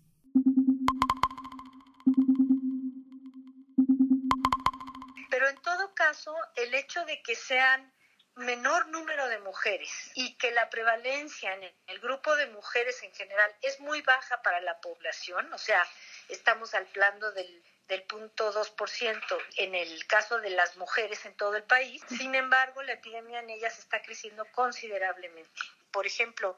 Caso, 6.00 6.34
el 6.56 6.74
hecho 6.74 7.04
de 7.06 7.22
que 7.22 7.36
sean 7.36 7.94
menor 8.36 8.88
número 8.88 9.28
de 9.28 9.38
mujeres 9.40 9.92
y 10.16 10.38
que 10.38 10.52
la 10.52 10.70
prevalencia 10.70 11.54
en 11.54 11.70
el 11.88 12.00
grupo 12.00 12.38
de 12.38 12.48
mujeres 12.48 13.04
en 13.04 13.14
general 13.14 13.54
es 13.62 13.82
muy 13.82 14.02
baja 14.02 14.42
para 14.42 14.62
la 14.62 14.80
población, 14.80 15.52
o 15.52 15.58
sea, 15.58 15.86
estamos 16.30 16.74
hablando 16.74 17.34
del, 17.34 17.64
del 17.90 18.04
punto 18.04 18.54
2% 18.54 19.38
en 19.58 19.76
el 19.76 20.08
caso 20.08 20.40
de 20.40 20.52
las 20.52 20.78
mujeres 20.78 21.26
en 21.26 21.36
todo 21.36 21.58
el 21.58 21.64
país. 21.64 22.02
Sin 22.08 22.34
embargo, 22.34 22.82
la 22.84 22.94
epidemia 22.94 23.40
en 23.40 23.50
ellas 23.50 23.78
está 23.78 24.02
creciendo 24.02 24.46
considerablemente. 24.54 25.62
Por 25.92 26.08
ejemplo, 26.08 26.56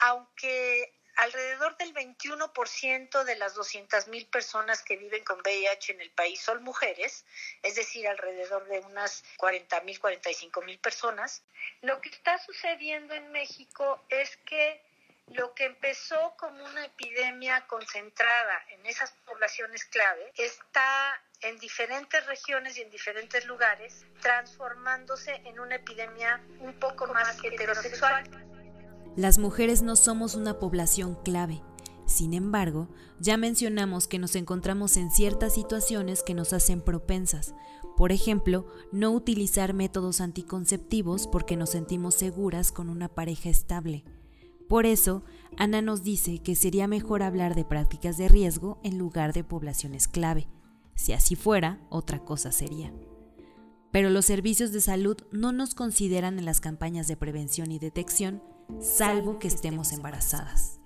aunque 0.00 0.99
alrededor 1.20 1.76
del 1.76 1.92
21% 1.92 3.24
de 3.24 3.36
las 3.36 3.54
200.000 3.54 4.30
personas 4.30 4.82
que 4.82 4.96
viven 4.96 5.22
con 5.22 5.40
VIH 5.40 5.92
en 5.92 6.00
el 6.00 6.10
país 6.10 6.40
son 6.40 6.62
mujeres, 6.62 7.26
es 7.62 7.74
decir, 7.74 8.08
alrededor 8.08 8.66
de 8.68 8.80
unas 8.80 9.22
40.000, 9.36 10.00
45.000 10.00 10.80
personas. 10.80 11.42
Lo 11.82 12.00
que 12.00 12.08
está 12.08 12.38
sucediendo 12.38 13.14
en 13.14 13.30
México 13.32 14.02
es 14.08 14.36
que 14.46 14.82
lo 15.32 15.54
que 15.54 15.66
empezó 15.66 16.34
como 16.38 16.64
una 16.64 16.86
epidemia 16.86 17.66
concentrada 17.66 18.64
en 18.70 18.84
esas 18.86 19.12
poblaciones 19.26 19.84
clave 19.84 20.32
está 20.36 21.22
en 21.42 21.58
diferentes 21.58 22.24
regiones 22.26 22.76
y 22.78 22.82
en 22.82 22.90
diferentes 22.90 23.44
lugares, 23.44 24.04
transformándose 24.20 25.34
en 25.44 25.60
una 25.60 25.76
epidemia 25.76 26.40
un 26.60 26.78
poco 26.80 27.06
más 27.08 27.38
heterosexual. 27.44 28.49
Las 29.16 29.38
mujeres 29.38 29.82
no 29.82 29.96
somos 29.96 30.34
una 30.34 30.58
población 30.58 31.18
clave. 31.24 31.62
Sin 32.06 32.32
embargo, 32.32 32.88
ya 33.18 33.36
mencionamos 33.36 34.06
que 34.06 34.18
nos 34.18 34.36
encontramos 34.36 34.96
en 34.96 35.10
ciertas 35.10 35.54
situaciones 35.54 36.22
que 36.22 36.34
nos 36.34 36.52
hacen 36.52 36.80
propensas. 36.80 37.54
Por 37.96 38.12
ejemplo, 38.12 38.66
no 38.92 39.10
utilizar 39.10 39.74
métodos 39.74 40.20
anticonceptivos 40.20 41.26
porque 41.26 41.56
nos 41.56 41.70
sentimos 41.70 42.14
seguras 42.14 42.72
con 42.72 42.88
una 42.88 43.08
pareja 43.08 43.48
estable. 43.48 44.04
Por 44.68 44.86
eso, 44.86 45.24
Ana 45.56 45.82
nos 45.82 46.04
dice 46.04 46.38
que 46.38 46.54
sería 46.54 46.86
mejor 46.86 47.22
hablar 47.24 47.56
de 47.56 47.64
prácticas 47.64 48.16
de 48.16 48.28
riesgo 48.28 48.78
en 48.84 48.96
lugar 48.96 49.32
de 49.32 49.42
poblaciones 49.42 50.06
clave. 50.06 50.46
Si 50.94 51.12
así 51.12 51.34
fuera, 51.34 51.80
otra 51.90 52.24
cosa 52.24 52.52
sería. 52.52 52.94
Pero 53.90 54.10
los 54.10 54.26
servicios 54.26 54.70
de 54.70 54.80
salud 54.80 55.16
no 55.32 55.50
nos 55.50 55.74
consideran 55.74 56.38
en 56.38 56.44
las 56.44 56.60
campañas 56.60 57.08
de 57.08 57.16
prevención 57.16 57.72
y 57.72 57.80
detección 57.80 58.40
salvo 58.80 59.38
que 59.38 59.48
estemos 59.48 59.92
embarazadas. 59.92 60.80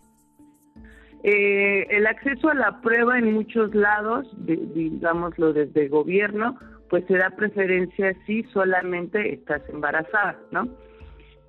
Eh, 1.22 1.86
el 1.88 2.06
acceso 2.06 2.50
a 2.50 2.54
la 2.54 2.82
prueba 2.82 3.18
en 3.18 3.32
muchos 3.32 3.74
lados, 3.74 4.26
digámoslo 4.46 5.54
desde 5.54 5.88
gobierno, 5.88 6.58
pues 6.90 7.06
se 7.06 7.16
da 7.16 7.30
preferencia 7.30 8.14
si 8.26 8.42
solamente 8.44 9.32
estás 9.32 9.62
embarazada, 9.70 10.38
¿no? 10.50 10.68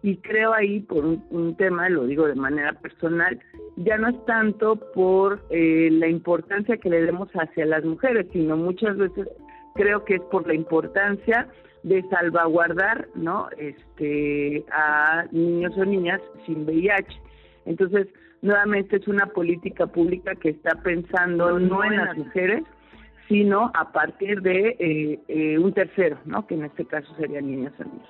Y 0.01 0.17
creo 0.17 0.53
ahí 0.53 0.79
por 0.79 1.03
un, 1.03 1.55
tema, 1.57 1.89
lo 1.89 2.05
digo 2.05 2.25
de 2.27 2.35
manera 2.35 2.73
personal, 2.73 3.39
ya 3.75 3.97
no 3.97 4.09
es 4.09 4.25
tanto 4.25 4.77
por 4.93 5.43
eh, 5.49 5.89
la 5.91 6.07
importancia 6.07 6.77
que 6.77 6.89
le 6.89 7.01
demos 7.01 7.27
hacia 7.33 7.65
las 7.65 7.83
mujeres, 7.83 8.27
sino 8.31 8.55
muchas 8.55 8.95
veces 8.97 9.27
creo 9.73 10.05
que 10.05 10.15
es 10.15 10.21
por 10.31 10.47
la 10.47 10.53
importancia 10.53 11.47
de 11.85 12.01
salvaguardar 12.09 13.07
no 13.13 13.47
este 13.57 14.65
a 14.71 15.25
niños 15.31 15.71
o 15.77 15.85
niñas 15.85 16.19
sin 16.47 16.65
VIH 16.65 17.21
entonces 17.65 18.07
nuevamente 18.41 18.95
es 18.95 19.07
una 19.07 19.27
política 19.27 19.85
pública 19.85 20.33
que 20.33 20.49
está 20.49 20.81
pensando 20.81 21.59
no 21.59 21.83
en 21.83 21.97
las 21.97 22.17
mujeres 22.17 22.63
sino 23.27 23.71
a 23.75 23.91
partir 23.91 24.41
de 24.41 24.75
eh, 24.79 25.19
eh, 25.27 25.59
un 25.59 25.73
tercero 25.73 26.17
no 26.25 26.47
que 26.47 26.55
en 26.55 26.65
este 26.65 26.85
caso 26.85 27.13
serían 27.19 27.51
niños 27.51 27.73
o 27.79 27.83
niños 27.83 28.09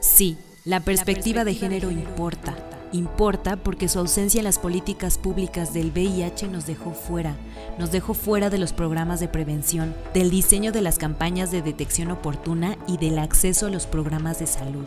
sí 0.00 0.36
la 0.64 0.80
perspectiva 0.80 1.44
de 1.44 1.54
género 1.54 1.92
importa 1.92 2.56
Importa 2.92 3.56
porque 3.56 3.88
su 3.88 3.98
ausencia 3.98 4.38
en 4.38 4.44
las 4.44 4.58
políticas 4.58 5.16
públicas 5.16 5.72
del 5.72 5.90
VIH 5.92 6.48
nos 6.48 6.66
dejó 6.66 6.92
fuera, 6.92 7.36
nos 7.78 7.90
dejó 7.90 8.12
fuera 8.12 8.50
de 8.50 8.58
los 8.58 8.74
programas 8.74 9.18
de 9.18 9.28
prevención, 9.28 9.94
del 10.12 10.30
diseño 10.30 10.72
de 10.72 10.82
las 10.82 10.98
campañas 10.98 11.50
de 11.50 11.62
detección 11.62 12.10
oportuna 12.10 12.76
y 12.86 12.98
del 12.98 13.18
acceso 13.18 13.66
a 13.66 13.70
los 13.70 13.86
programas 13.86 14.40
de 14.40 14.46
salud. 14.46 14.84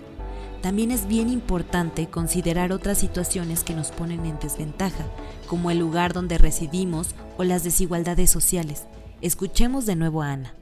También 0.61 0.91
es 0.91 1.07
bien 1.07 1.29
importante 1.29 2.07
considerar 2.07 2.71
otras 2.71 2.99
situaciones 2.99 3.63
que 3.63 3.73
nos 3.73 3.89
ponen 3.89 4.23
en 4.27 4.37
desventaja, 4.39 5.05
como 5.47 5.71
el 5.71 5.79
lugar 5.79 6.13
donde 6.13 6.37
residimos 6.37 7.15
o 7.37 7.43
las 7.43 7.63
desigualdades 7.63 8.29
sociales. 8.29 8.85
Escuchemos 9.21 9.87
de 9.87 9.95
nuevo 9.95 10.21
a 10.21 10.31
Ana. 10.31 10.53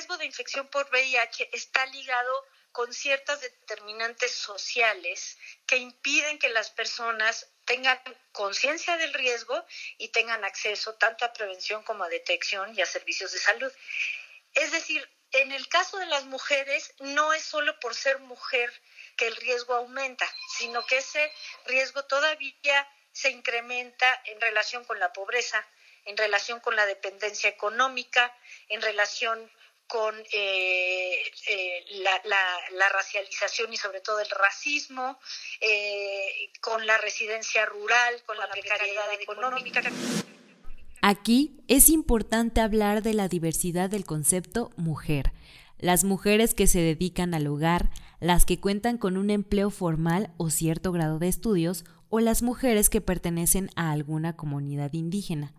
Riesgo 0.00 0.16
de 0.16 0.24
infección 0.24 0.66
por 0.68 0.88
VIH 0.88 1.50
está 1.52 1.84
ligado 1.84 2.46
con 2.72 2.90
ciertas 2.94 3.38
determinantes 3.42 4.32
sociales 4.32 5.36
que 5.66 5.76
impiden 5.76 6.38
que 6.38 6.48
las 6.48 6.70
personas 6.70 7.52
tengan 7.66 8.00
conciencia 8.32 8.96
del 8.96 9.12
riesgo 9.12 9.62
y 9.98 10.08
tengan 10.08 10.42
acceso 10.42 10.94
tanto 10.94 11.26
a 11.26 11.34
prevención 11.34 11.82
como 11.82 12.04
a 12.04 12.08
detección 12.08 12.74
y 12.74 12.80
a 12.80 12.86
servicios 12.86 13.30
de 13.32 13.40
salud. 13.40 13.70
Es 14.54 14.72
decir, 14.72 15.06
en 15.32 15.52
el 15.52 15.68
caso 15.68 15.98
de 15.98 16.06
las 16.06 16.24
mujeres 16.24 16.94
no 17.00 17.34
es 17.34 17.42
solo 17.42 17.78
por 17.78 17.94
ser 17.94 18.20
mujer 18.20 18.72
que 19.18 19.26
el 19.26 19.36
riesgo 19.36 19.74
aumenta, 19.74 20.26
sino 20.56 20.86
que 20.86 20.96
ese 20.96 21.30
riesgo 21.66 22.06
todavía 22.06 22.88
se 23.12 23.28
incrementa 23.28 24.22
en 24.24 24.40
relación 24.40 24.82
con 24.86 24.98
la 24.98 25.12
pobreza, 25.12 25.62
en 26.06 26.16
relación 26.16 26.58
con 26.60 26.74
la 26.74 26.86
dependencia 26.86 27.50
económica, 27.50 28.34
en 28.68 28.80
relación 28.80 29.52
con 29.90 30.14
eh, 30.32 31.16
eh, 31.48 31.84
la, 32.72 32.88
racialización 32.90 33.72
y 33.72 33.76
sobre 33.76 34.00
todo 34.00 34.20
el 34.20 34.30
racismo, 34.30 35.18
eh, 35.60 36.50
con 36.60 36.86
la 36.86 36.96
residencia 36.98 37.66
rural, 37.66 38.22
con, 38.24 38.38
la, 38.38 38.48
precariedad, 38.48 39.12
económica. 39.20 39.82
Aquí 41.02 41.56
es 41.66 41.88
importante 41.88 42.60
hablar 42.60 43.02
de 43.02 43.14
la 43.14 43.28
diversidad 43.28 43.90
del 43.90 44.04
concepto 44.04 44.70
mujer. 44.76 45.32
Las 45.78 46.04
mujeres 46.04 46.54
que 46.54 46.66
se 46.66 46.80
dedican 46.80 47.34
al 47.34 47.46
hogar, 47.46 47.90
las 48.20 48.46
que 48.46 48.60
cuentan 48.60 48.96
con 48.96 49.16
un 49.16 49.30
empleo 49.30 49.70
formal 49.70 50.30
o 50.36 50.50
cierto 50.50 50.92
grado 50.92 51.18
de 51.18 51.28
estudios, 51.28 51.84
o 52.10 52.20
las 52.20 52.42
mujeres 52.42 52.90
que 52.90 53.00
pertenecen 53.00 53.70
a 53.76 53.92
alguna 53.92 54.36
comunidad 54.36 54.92
indígena. 54.92 55.52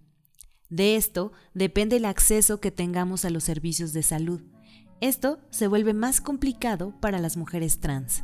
De 0.72 0.96
esto 0.96 1.34
depende 1.54 1.98
el 1.98 2.06
acceso 2.06 2.62
que 2.62 2.72
tengamos 2.72 3.26
a 3.26 3.30
los 3.30 3.44
servicios 3.44 3.92
de 3.92 4.04
salud. 4.04 4.42
Esto 5.02 5.40
se 5.50 5.68
vuelve 5.68 5.94
más 5.94 6.22
complicado 6.22 6.94
para 7.02 7.20
las 7.20 7.36
mujeres 7.36 7.82
trans. 7.82 8.24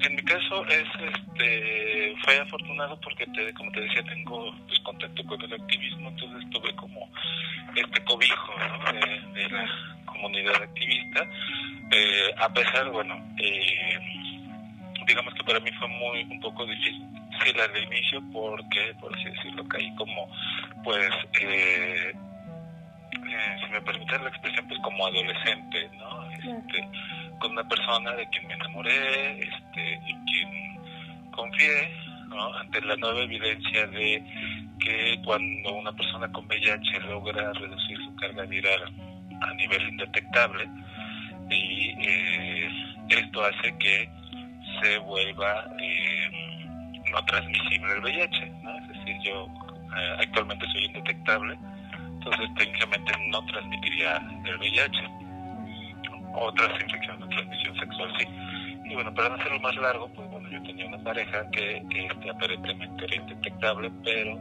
En 0.00 0.16
mi 0.16 0.22
caso 0.24 0.66
es 0.66 0.84
este 1.14 2.16
fue 2.24 2.40
afortunado 2.40 3.00
porque 3.00 3.24
como 3.56 3.70
te 3.70 3.82
decía 3.82 4.02
tengo 4.02 4.52
pues, 4.66 4.80
contacto 4.80 5.24
con 5.24 5.40
el 5.40 5.52
activismo, 5.52 6.08
entonces 6.08 6.50
tuve 6.50 6.74
como 6.74 7.08
este 7.76 8.04
cobijo 8.04 8.52
de, 9.32 9.48
la 9.48 10.02
comunidad 10.06 10.60
activista, 10.60 11.22
eh, 11.92 12.34
a 12.36 12.52
pesar 12.52 12.90
bueno 12.90 13.14
eh, 13.40 14.35
digamos 15.06 15.34
que 15.34 15.44
para 15.44 15.60
mí 15.60 15.70
fue 15.78 15.88
muy 15.88 16.22
un 16.24 16.40
poco 16.40 16.66
difícil 16.66 17.04
al 17.60 17.82
inicio 17.82 18.22
porque, 18.32 18.94
por 19.00 19.14
así 19.14 19.24
decirlo, 19.24 19.66
caí 19.68 19.94
como, 19.94 20.28
pues, 20.82 21.10
eh, 21.40 22.12
eh, 22.12 23.56
si 23.64 23.70
me 23.72 23.80
permiten 23.82 24.24
la 24.24 24.30
expresión, 24.30 24.66
pues 24.68 24.80
como 24.80 25.06
adolescente, 25.06 25.90
¿no? 25.98 26.30
Este, 26.30 26.88
con 27.38 27.52
una 27.52 27.68
persona 27.68 28.12
de 28.12 28.28
quien 28.28 28.46
me 28.46 28.54
enamoré, 28.54 29.38
este, 29.38 29.94
en 29.94 30.24
quien 30.24 31.30
confié, 31.30 31.90
¿no? 32.28 32.54
Ante 32.54 32.80
la 32.82 32.96
nueva 32.96 33.20
evidencia 33.22 33.86
de 33.86 34.22
que 34.80 35.20
cuando 35.24 35.74
una 35.74 35.92
persona 35.92 36.30
con 36.32 36.46
VIH 36.46 37.00
logra 37.00 37.52
reducir 37.52 37.98
su 37.98 38.14
carga 38.16 38.44
viral 38.44 38.92
a 39.40 39.54
nivel 39.54 39.88
indetectable, 39.88 40.68
y 41.50 41.94
eh, 42.00 42.68
esto 43.08 43.44
hace 43.44 43.76
que 43.78 44.08
se 44.80 44.98
vuelva 44.98 45.64
eh, 45.78 46.66
no 47.10 47.24
transmisible 47.24 47.92
el 47.94 48.02
VIH. 48.02 48.44
Es 48.44 48.88
decir, 48.88 49.16
yo 49.22 49.46
eh, 49.46 50.16
actualmente 50.20 50.66
soy 50.72 50.86
indetectable, 50.86 51.58
entonces 51.98 52.54
técnicamente 52.56 53.12
no 53.30 53.44
transmitiría 53.46 54.16
el 54.44 54.56
VIH. 54.58 54.98
Otras 56.34 56.80
infecciones 56.82 57.28
de 57.28 57.34
transmisión 57.34 57.78
sexual 57.78 58.12
sí. 58.18 58.26
Y 58.88 58.94
bueno, 58.94 59.12
para 59.14 59.34
hacerlo 59.34 59.58
más 59.60 59.74
largo, 59.76 60.08
pues 60.12 60.28
bueno, 60.30 60.48
yo 60.48 60.62
tenía 60.62 60.86
una 60.86 60.98
pareja 60.98 61.48
que, 61.50 61.78
este, 61.78 62.30
aparentemente 62.30 63.04
era 63.04 63.16
indetectable, 63.16 63.90
pero 64.04 64.38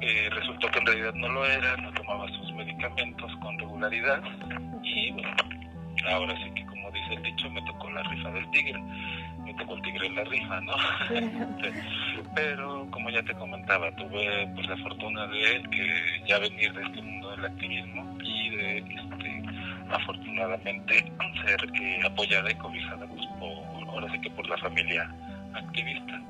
eh, 0.00 0.28
resultó 0.30 0.68
que 0.70 0.78
en 0.78 0.86
realidad 0.86 1.14
no 1.14 1.28
lo 1.28 1.46
era, 1.46 1.76
no 1.76 1.92
tomaba 1.92 2.26
sus 2.28 2.52
medicamentos 2.54 3.30
con 3.40 3.58
regularidad 3.58 4.22
y 4.82 5.12
bueno, 5.12 5.28
ahora 6.08 6.34
sí 6.36 6.50
que 6.54 6.64
dice 6.90 7.14
el 7.14 7.22
dicho, 7.22 7.50
me 7.50 7.62
tocó 7.62 7.90
la 7.90 8.02
rifa 8.02 8.30
del 8.30 8.50
tigre, 8.50 8.80
me 9.44 9.54
tocó 9.54 9.74
el 9.74 9.82
tigre 9.82 10.06
en 10.06 10.14
la 10.14 10.24
rifa, 10.24 10.60
¿no? 10.60 10.74
Pero 12.34 12.90
como 12.90 13.10
ya 13.10 13.22
te 13.22 13.34
comentaba, 13.34 13.90
tuve 13.96 14.48
pues 14.54 14.68
la 14.68 14.76
fortuna 14.78 15.26
de 15.26 16.20
ya 16.26 16.38
venir 16.38 16.72
de 16.72 16.82
este 16.82 17.02
mundo 17.02 17.30
del 17.30 17.44
activismo 17.44 18.18
y 18.22 18.50
de 18.50 18.78
este, 18.78 19.42
afortunadamente 19.90 21.12
ser 21.44 21.60
eh, 21.80 22.00
apoyada 22.04 22.50
y 22.50 22.54
cobijada 22.56 23.06
pues 23.06 23.26
por, 23.38 23.88
ahora 23.88 24.10
sí 24.12 24.20
que 24.20 24.30
por 24.30 24.48
la 24.48 24.58
familia 24.58 25.10
activista. 25.54 26.20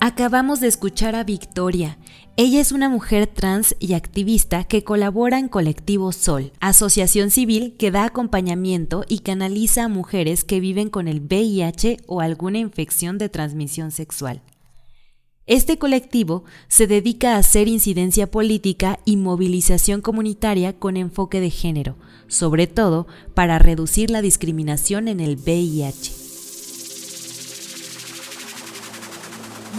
Acabamos 0.00 0.60
de 0.60 0.68
escuchar 0.68 1.16
a 1.16 1.24
Victoria. 1.24 1.98
Ella 2.36 2.60
es 2.60 2.70
una 2.70 2.88
mujer 2.88 3.26
trans 3.26 3.74
y 3.80 3.94
activista 3.94 4.62
que 4.62 4.84
colabora 4.84 5.40
en 5.40 5.48
Colectivo 5.48 6.12
Sol, 6.12 6.52
asociación 6.60 7.32
civil 7.32 7.74
que 7.76 7.90
da 7.90 8.04
acompañamiento 8.04 9.04
y 9.08 9.20
canaliza 9.20 9.84
a 9.84 9.88
mujeres 9.88 10.44
que 10.44 10.60
viven 10.60 10.88
con 10.88 11.08
el 11.08 11.20
VIH 11.20 11.96
o 12.06 12.20
alguna 12.20 12.58
infección 12.58 13.18
de 13.18 13.28
transmisión 13.28 13.90
sexual. 13.90 14.40
Este 15.46 15.78
colectivo 15.78 16.44
se 16.68 16.86
dedica 16.86 17.34
a 17.34 17.38
hacer 17.38 17.66
incidencia 17.66 18.30
política 18.30 19.00
y 19.04 19.16
movilización 19.16 20.00
comunitaria 20.00 20.74
con 20.74 20.96
enfoque 20.96 21.40
de 21.40 21.50
género, 21.50 21.96
sobre 22.28 22.68
todo 22.68 23.08
para 23.34 23.58
reducir 23.58 24.10
la 24.10 24.22
discriminación 24.22 25.08
en 25.08 25.18
el 25.18 25.36
VIH. 25.36 26.27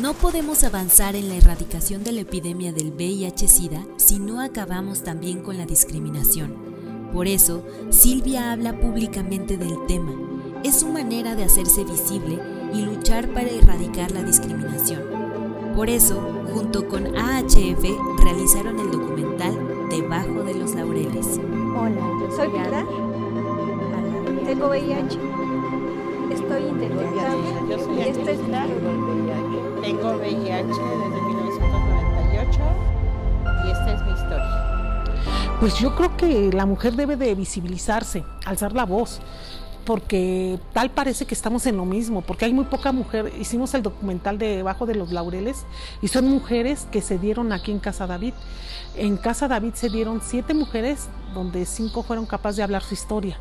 No 0.02 0.14
podemos 0.14 0.64
avanzar 0.64 1.18
en 1.18 1.28
la 1.28 1.36
erradicación 1.36 2.06
de 2.06 2.14
la 2.14 2.22
epidemia 2.22 2.72
del 2.72 2.94
VIH-Sida 2.94 3.86
si 3.98 4.18
no 4.18 4.40
acabamos 4.40 5.04
también 5.04 5.42
con 5.42 5.58
la 5.58 5.66
discriminación. 5.66 6.56
Por 7.12 7.28
eso, 7.28 7.66
Silvia 7.90 8.54
habla 8.54 8.80
públicamente 8.80 9.58
del 9.58 9.76
tema. 9.88 10.14
Es 10.64 10.80
su 10.80 10.88
manera 10.88 11.36
de 11.36 11.44
hacerse 11.44 11.84
visible 11.84 12.40
y 12.74 12.82
luchar 12.84 13.28
para 13.34 13.50
erradicar 13.50 14.12
la 14.12 14.24
discriminación. 14.24 15.02
Por 15.76 15.90
eso, 15.90 16.22
junto 16.54 16.88
con 16.88 17.18
AHF, 17.18 17.84
realizaron 18.24 18.80
el 18.80 18.92
documental 18.92 19.54
Debajo 19.90 20.44
de 20.44 20.54
los 20.54 20.76
Laureles. 20.76 21.42
Hola, 21.78 22.10
soy 22.38 22.48
Pilar. 22.48 22.86
Tengo 24.46 24.70
VIH. 24.70 25.20
Estoy. 26.32 26.64
Yo 27.70 27.80
soy 27.84 28.02
Esto 28.02 28.30
es 28.30 28.40
tengo 29.82 30.18
VIH 30.18 30.68
desde 30.68 31.22
1998 31.22 32.60
y 33.66 33.72
esta 33.72 33.94
es 33.94 34.02
mi 34.04 34.12
historia. 34.12 35.06
Pues 35.60 35.80
yo 35.80 35.96
creo 35.96 36.16
que 36.16 36.52
la 36.54 36.66
mujer 36.66 36.94
debe 36.96 37.18
de 37.18 37.36
visibilizarse, 37.36 38.24
alzar 38.46 38.74
la 38.74 38.86
voz, 38.86 39.20
porque 39.90 40.60
tal 40.72 40.92
parece 40.92 41.26
que 41.26 41.34
estamos 41.34 41.66
en 41.66 41.76
lo 41.76 41.84
mismo, 41.84 42.22
porque 42.22 42.46
hay 42.46 42.54
muy 42.54 42.66
poca 42.66 42.92
mujer. 42.92 43.34
Hicimos 43.40 43.74
el 43.74 43.82
documental 43.82 44.38
de 44.38 44.58
Debajo 44.58 44.86
de 44.86 44.94
los 44.94 45.12
Laureles 45.12 45.66
y 46.00 46.10
son 46.10 46.28
mujeres 46.28 46.88
que 46.92 47.02
se 47.02 47.18
dieron 47.18 47.52
aquí 47.52 47.72
en 47.72 47.80
Casa 47.80 48.06
David. 48.06 48.36
En 48.96 49.18
Casa 49.18 49.48
David 49.48 49.74
se 49.74 49.90
dieron 49.90 50.22
siete 50.22 50.54
mujeres, 50.54 51.10
donde 51.34 51.66
cinco 51.66 52.04
fueron 52.04 52.28
capaces 52.28 52.58
de 52.58 52.64
hablar 52.64 52.84
su 52.84 52.94
historia. 52.94 53.40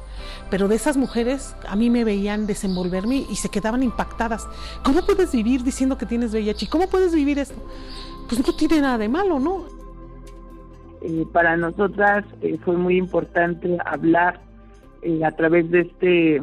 Pero 0.48 0.68
de 0.68 0.76
esas 0.76 0.96
mujeres 0.96 1.54
a 1.68 1.76
mí 1.76 1.90
me 1.90 2.02
veían 2.02 2.46
desenvolverme 2.46 3.26
y 3.30 3.36
se 3.36 3.50
quedaban 3.50 3.82
impactadas. 3.82 4.48
¿Cómo 4.82 5.04
puedes 5.04 5.32
vivir 5.32 5.62
diciendo 5.62 5.98
que 5.98 6.06
tienes 6.06 6.32
VIH? 6.32 6.70
¿Cómo 6.70 6.88
puedes 6.88 7.14
vivir 7.14 7.38
esto? 7.38 7.62
Pues 8.26 8.40
no 8.46 8.54
tiene 8.54 8.80
nada 8.80 8.96
de 8.96 9.10
malo, 9.10 9.38
¿no? 9.38 9.64
Eh, 11.02 11.26
para 11.30 11.58
nosotras 11.58 12.24
eh, 12.40 12.56
fue 12.64 12.78
muy 12.78 12.96
importante 12.96 13.76
hablar 13.84 14.47
eh, 15.02 15.24
a 15.24 15.32
través 15.32 15.70
de 15.70 15.80
este 15.80 16.42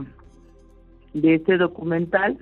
de 1.14 1.36
este 1.36 1.58
documental 1.58 2.38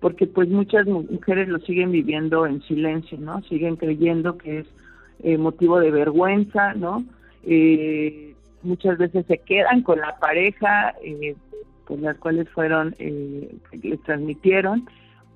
porque 0.00 0.26
pues 0.26 0.48
muchas 0.48 0.86
mujeres 0.86 1.48
lo 1.48 1.58
siguen 1.60 1.90
viviendo 1.90 2.46
en 2.46 2.62
silencio, 2.62 3.18
¿no? 3.18 3.42
Siguen 3.42 3.76
creyendo 3.76 4.38
que 4.38 4.60
es 4.60 4.66
eh, 5.24 5.38
motivo 5.38 5.80
de 5.80 5.90
vergüenza, 5.90 6.74
¿no? 6.74 7.04
Eh, 7.44 8.34
muchas 8.62 8.98
veces 8.98 9.26
se 9.26 9.38
quedan 9.38 9.82
con 9.82 9.98
la 9.98 10.16
pareja 10.18 10.94
con 11.88 12.02
las 12.02 12.18
cuales 12.18 12.46
fueron, 12.50 12.94
eh, 12.98 13.56
les 13.82 14.02
transmitieron, 14.02 14.86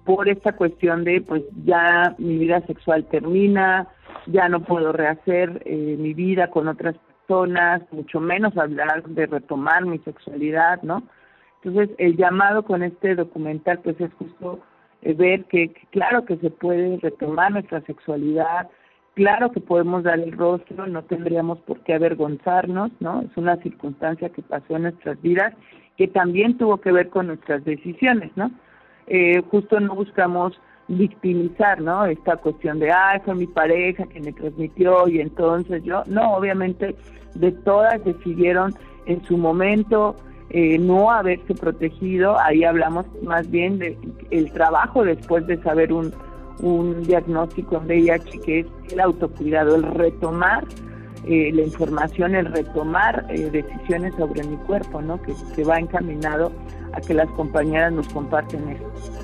por 0.04 0.28
esta 0.28 0.52
cuestión 0.52 1.02
de, 1.02 1.22
pues 1.22 1.42
ya 1.64 2.14
mi 2.18 2.36
vida 2.36 2.60
sexual 2.66 3.06
termina, 3.06 3.88
ya 4.26 4.50
no 4.50 4.60
puedo 4.62 4.92
rehacer 4.92 5.62
eh, 5.64 5.96
mi 5.98 6.12
vida 6.12 6.48
con 6.48 6.68
otras 6.68 6.94
personas, 7.32 7.82
mucho 7.92 8.20
menos 8.20 8.56
hablar 8.56 9.02
de 9.04 9.26
retomar 9.26 9.84
mi 9.84 9.98
sexualidad, 10.00 10.82
¿no? 10.82 11.02
Entonces, 11.62 11.94
el 11.98 12.16
llamado 12.16 12.64
con 12.64 12.82
este 12.82 13.14
documental, 13.14 13.80
pues 13.80 14.00
es 14.00 14.12
justo 14.14 14.60
ver 15.02 15.44
que, 15.44 15.72
claro 15.90 16.24
que 16.24 16.36
se 16.36 16.50
puede 16.50 16.98
retomar 16.98 17.52
nuestra 17.52 17.80
sexualidad, 17.82 18.68
Claro 19.14 19.52
que 19.52 19.60
podemos 19.60 20.04
dar 20.04 20.18
el 20.18 20.32
rostro, 20.32 20.86
no 20.86 21.02
tendríamos 21.02 21.58
por 21.60 21.80
qué 21.80 21.92
avergonzarnos, 21.92 22.90
¿no? 22.98 23.20
Es 23.20 23.36
una 23.36 23.56
circunstancia 23.58 24.30
que 24.30 24.40
pasó 24.40 24.76
en 24.76 24.84
nuestras 24.84 25.20
vidas 25.20 25.52
que 25.98 26.08
también 26.08 26.56
tuvo 26.56 26.78
que 26.78 26.92
ver 26.92 27.10
con 27.10 27.26
nuestras 27.26 27.62
decisiones, 27.62 28.30
¿no? 28.36 28.50
Eh, 29.08 29.42
justo 29.50 29.78
no 29.80 29.94
buscamos 29.96 30.58
victimizar, 30.88 31.80
¿no? 31.80 32.04
Esta 32.04 32.36
cuestión 32.36 32.78
de, 32.78 32.90
ah, 32.90 33.20
fue 33.24 33.34
mi 33.34 33.46
pareja 33.46 34.06
que 34.06 34.20
me 34.20 34.32
transmitió 34.32 35.08
y 35.08 35.20
entonces 35.20 35.82
yo, 35.84 36.02
no, 36.06 36.34
obviamente 36.34 36.96
de 37.34 37.52
todas 37.52 38.04
decidieron 38.04 38.74
en 39.06 39.22
su 39.24 39.36
momento 39.36 40.16
eh, 40.50 40.78
no 40.78 41.10
haberse 41.10 41.54
protegido, 41.54 42.38
ahí 42.38 42.64
hablamos 42.64 43.06
más 43.22 43.50
bien 43.50 43.78
del 43.78 43.96
el 44.30 44.52
trabajo 44.52 45.04
después 45.04 45.46
de 45.46 45.62
saber 45.62 45.92
un, 45.92 46.12
un 46.60 47.02
diagnóstico 47.04 47.76
en 47.76 47.86
VIH 47.86 48.40
que 48.40 48.60
es 48.60 48.66
el 48.90 49.00
autocuidado, 49.00 49.76
el 49.76 49.82
retomar 49.82 50.64
eh, 51.24 51.52
la 51.54 51.62
información, 51.62 52.34
el 52.34 52.46
retomar 52.46 53.26
eh, 53.30 53.48
decisiones 53.50 54.12
sobre 54.16 54.42
mi 54.42 54.56
cuerpo, 54.56 55.00
¿no? 55.00 55.22
Que, 55.22 55.32
que 55.54 55.64
va 55.64 55.78
encaminado 55.78 56.52
a 56.92 57.00
que 57.00 57.14
las 57.14 57.30
compañeras 57.30 57.92
nos 57.92 58.08
comparten 58.08 58.68
esto. 58.70 59.21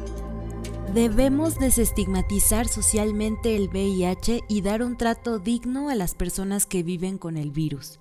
Debemos 0.95 1.59
desestigmatizar 1.59 2.67
socialmente 2.67 3.57
el 3.57 3.69
VIH 3.69 4.41
y 4.49 4.63
dar 4.63 4.83
un 4.83 4.97
trato 4.97 5.39
digno 5.39 5.91
a 5.91 5.95
las 5.95 6.15
personas 6.15 6.65
que 6.65 6.83
viven 6.83 7.19
con 7.19 7.37
el 7.37 7.51
virus. 7.51 8.01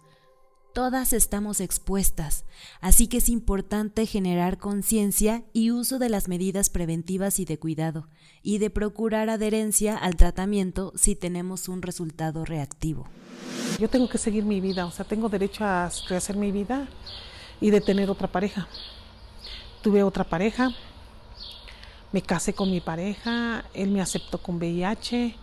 Todas 0.73 1.11
estamos 1.11 1.59
expuestas, 1.59 2.45
así 2.79 3.07
que 3.07 3.17
es 3.17 3.27
importante 3.27 4.05
generar 4.05 4.57
conciencia 4.57 5.43
y 5.51 5.71
uso 5.71 5.99
de 5.99 6.07
las 6.07 6.29
medidas 6.29 6.69
preventivas 6.69 7.39
y 7.39 7.45
de 7.45 7.59
cuidado, 7.59 8.07
y 8.41 8.59
de 8.59 8.69
procurar 8.69 9.29
adherencia 9.29 9.97
al 9.97 10.15
tratamiento 10.15 10.93
si 10.95 11.15
tenemos 11.15 11.67
un 11.67 11.81
resultado 11.81 12.45
reactivo. 12.45 13.05
Yo 13.79 13.89
tengo 13.89 14.07
que 14.07 14.17
seguir 14.17 14.45
mi 14.45 14.61
vida, 14.61 14.85
o 14.85 14.91
sea, 14.91 15.03
tengo 15.03 15.27
derecho 15.27 15.65
a 15.65 15.91
rehacer 16.07 16.37
mi 16.37 16.53
vida 16.53 16.87
y 17.59 17.69
de 17.69 17.81
tener 17.81 18.09
otra 18.09 18.31
pareja. 18.31 18.69
Tuve 19.81 20.03
otra 20.03 20.23
pareja, 20.23 20.71
me 22.11 22.21
casé 22.21 22.53
con 22.53 22.71
mi 22.71 22.79
pareja, 22.79 23.65
él 23.73 23.89
me 23.89 24.01
aceptó 24.01 24.37
con 24.37 24.57
VIH. 24.57 25.35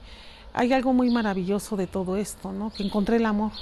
Hay 0.53 0.73
algo 0.73 0.93
muy 0.93 1.11
maravilloso 1.11 1.77
de 1.77 1.87
todo 1.87 2.17
esto, 2.17 2.53
¿no? 2.53 2.73
Que 2.73 2.83
encontré 2.83 3.17
el 3.17 3.27
amor 3.27 3.53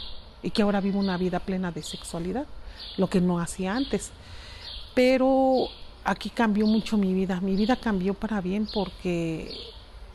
y 0.42 0.50
que 0.50 0.62
ahora 0.62 0.80
vivo 0.80 0.98
una 0.98 1.16
vida 1.16 1.40
plena 1.40 1.72
de 1.72 1.82
sexualidad, 1.82 2.46
lo 2.96 3.08
que 3.08 3.20
no 3.20 3.38
hacía 3.38 3.74
antes. 3.74 4.10
Pero 4.94 5.68
aquí 6.04 6.30
cambió 6.30 6.66
mucho 6.66 6.96
mi 6.96 7.12
vida. 7.14 7.40
Mi 7.40 7.56
vida 7.56 7.76
cambió 7.76 8.14
para 8.14 8.40
bien 8.40 8.68
porque 8.72 9.50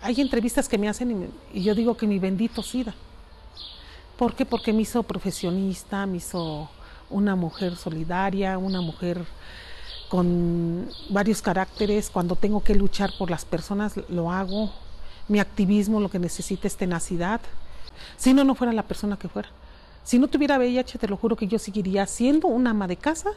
hay 0.01 0.21
entrevistas 0.21 0.69
que 0.69 0.77
me 0.77 0.87
hacen 0.87 1.31
y, 1.53 1.63
yo 1.63 1.73
digo 1.75 1.97
que 1.97 2.07
mi 2.07 2.19
bendito 2.19 2.61
SIDA. 2.61 2.93
¿Por 4.17 4.35
qué? 4.35 4.45
Porque 4.45 4.73
me 4.73 4.81
hizo 4.81 5.03
profesionista, 5.03 6.05
me 6.05 6.17
hizo 6.17 6.69
una 7.09 7.35
mujer 7.35 7.75
solidaria, 7.75 8.57
una 8.57 8.81
mujer 8.81 9.25
con 10.09 10.89
varios 11.09 11.41
caracteres. 11.41 12.09
Cuando 12.09 12.35
tengo 12.35 12.63
que 12.63 12.75
luchar 12.75 13.11
por 13.17 13.29
las 13.29 13.45
personas, 13.45 13.95
lo 14.09 14.31
hago. 14.31 14.71
Mi 15.27 15.39
activismo 15.39 15.99
lo 15.99 16.09
que 16.09 16.19
necesita 16.19 16.67
es 16.67 16.77
tenacidad. 16.77 17.41
Si 18.15 18.33
no, 18.33 18.43
no 18.43 18.55
fuera 18.55 18.73
la 18.73 18.83
persona 18.83 19.17
que 19.17 19.27
fuera. 19.27 19.49
Si 20.03 20.19
no 20.19 20.27
tuviera 20.27 20.57
VIH, 20.57 20.99
te 20.99 21.07
lo 21.07 21.17
juro 21.17 21.35
que 21.35 21.47
yo 21.47 21.59
seguiría 21.59 22.07
siendo 22.07 22.47
una 22.47 22.69
ama 22.69 22.87
de 22.87 22.95
casa, 22.95 23.31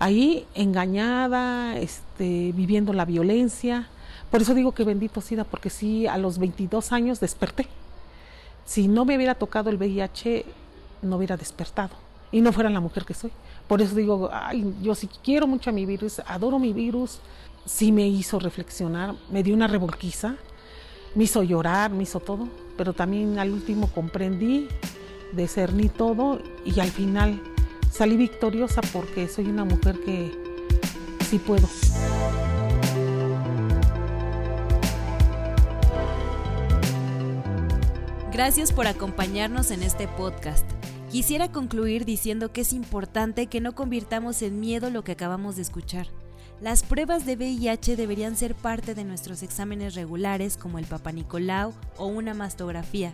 ahí 0.00 0.46
engañada, 0.54 1.78
este, 1.78 2.50
viviendo 2.52 2.92
la 2.92 3.04
violencia. 3.04 3.88
Por 4.30 4.42
eso 4.42 4.52
digo 4.52 4.72
que 4.72 4.82
bendito 4.82 5.20
SIDA, 5.20 5.44
porque 5.44 5.70
sí, 5.70 6.08
a 6.08 6.18
los 6.18 6.38
22 6.38 6.90
años 6.90 7.20
desperté. 7.20 7.68
Si 8.64 8.88
no 8.88 9.04
me 9.04 9.14
hubiera 9.14 9.36
tocado 9.36 9.70
el 9.70 9.76
VIH, 9.76 10.44
no 11.02 11.16
hubiera 11.16 11.36
despertado 11.36 11.94
y 12.32 12.40
no 12.40 12.52
fuera 12.52 12.70
la 12.70 12.80
mujer 12.80 13.04
que 13.04 13.14
soy. 13.14 13.30
Por 13.68 13.80
eso 13.80 13.94
digo, 13.94 14.30
yo 14.82 14.94
sí 14.94 15.08
quiero 15.22 15.46
mucho 15.46 15.70
a 15.70 15.72
mi 15.72 15.86
virus, 15.86 16.20
adoro 16.26 16.58
mi 16.58 16.72
virus, 16.72 17.20
sí 17.64 17.92
me 17.92 18.06
hizo 18.06 18.38
reflexionar, 18.38 19.14
me 19.30 19.42
dio 19.42 19.54
una 19.54 19.66
revolquiza, 19.66 20.36
me 21.14 21.24
hizo 21.24 21.42
llorar, 21.42 21.90
me 21.90 22.02
hizo 22.02 22.20
todo, 22.20 22.48
pero 22.76 22.92
también 22.92 23.38
al 23.38 23.50
último 23.50 23.88
comprendí, 23.88 24.68
discerní 25.32 25.88
todo 25.88 26.40
y 26.64 26.80
al 26.80 26.90
final 26.90 27.40
salí 27.90 28.16
victoriosa 28.16 28.80
porque 28.92 29.28
soy 29.28 29.46
una 29.46 29.64
mujer 29.64 29.98
que 30.00 30.32
sí 31.28 31.38
puedo. 31.38 31.68
Gracias 38.32 38.72
por 38.72 38.86
acompañarnos 38.86 39.70
en 39.70 39.82
este 39.82 40.08
podcast. 40.08 40.64
Quisiera 41.12 41.52
concluir 41.52 42.06
diciendo 42.06 42.54
que 42.54 42.62
es 42.62 42.72
importante 42.72 43.46
que 43.46 43.60
no 43.60 43.74
convirtamos 43.74 44.40
en 44.40 44.60
miedo 44.60 44.88
lo 44.88 45.04
que 45.04 45.12
acabamos 45.12 45.56
de 45.56 45.62
escuchar. 45.62 46.06
Las 46.58 46.82
pruebas 46.82 47.26
de 47.26 47.36
VIH 47.36 47.96
deberían 47.96 48.34
ser 48.34 48.54
parte 48.54 48.94
de 48.94 49.04
nuestros 49.04 49.42
exámenes 49.42 49.94
regulares 49.94 50.56
como 50.56 50.78
el 50.78 50.86
Papa 50.86 51.12
Nicolau 51.12 51.74
o 51.98 52.06
una 52.06 52.32
mastografía. 52.32 53.12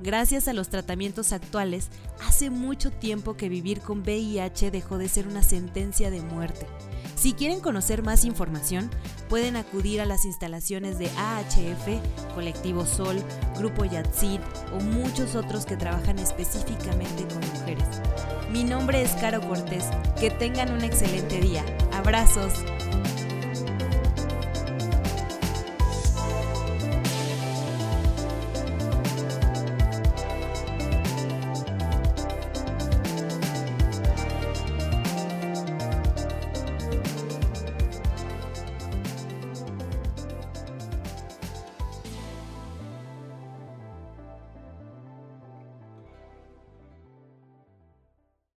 Gracias 0.00 0.46
a 0.46 0.52
los 0.52 0.68
tratamientos 0.68 1.32
actuales, 1.32 1.88
hace 2.24 2.50
mucho 2.50 2.92
tiempo 2.92 3.36
que 3.36 3.48
vivir 3.48 3.80
con 3.80 4.02
VIH 4.02 4.70
dejó 4.70 4.96
de 4.96 5.08
ser 5.08 5.26
una 5.26 5.42
sentencia 5.42 6.12
de 6.12 6.22
muerte. 6.22 6.68
Si 7.16 7.32
quieren 7.32 7.58
conocer 7.58 8.04
más 8.04 8.24
información, 8.24 8.90
pueden 9.34 9.56
acudir 9.56 10.00
a 10.00 10.06
las 10.06 10.26
instalaciones 10.26 10.96
de 11.00 11.10
AHF, 11.18 12.34
Colectivo 12.36 12.86
Sol, 12.86 13.20
Grupo 13.58 13.84
Yatsid 13.84 14.38
o 14.72 14.78
muchos 14.78 15.34
otros 15.34 15.66
que 15.66 15.76
trabajan 15.76 16.20
específicamente 16.20 17.26
con 17.26 17.40
mujeres. 17.40 17.84
Mi 18.52 18.62
nombre 18.62 19.02
es 19.02 19.10
Caro 19.14 19.40
Cortés. 19.40 19.86
Que 20.20 20.30
tengan 20.30 20.70
un 20.70 20.84
excelente 20.84 21.40
día. 21.40 21.64
Abrazos. 21.92 22.52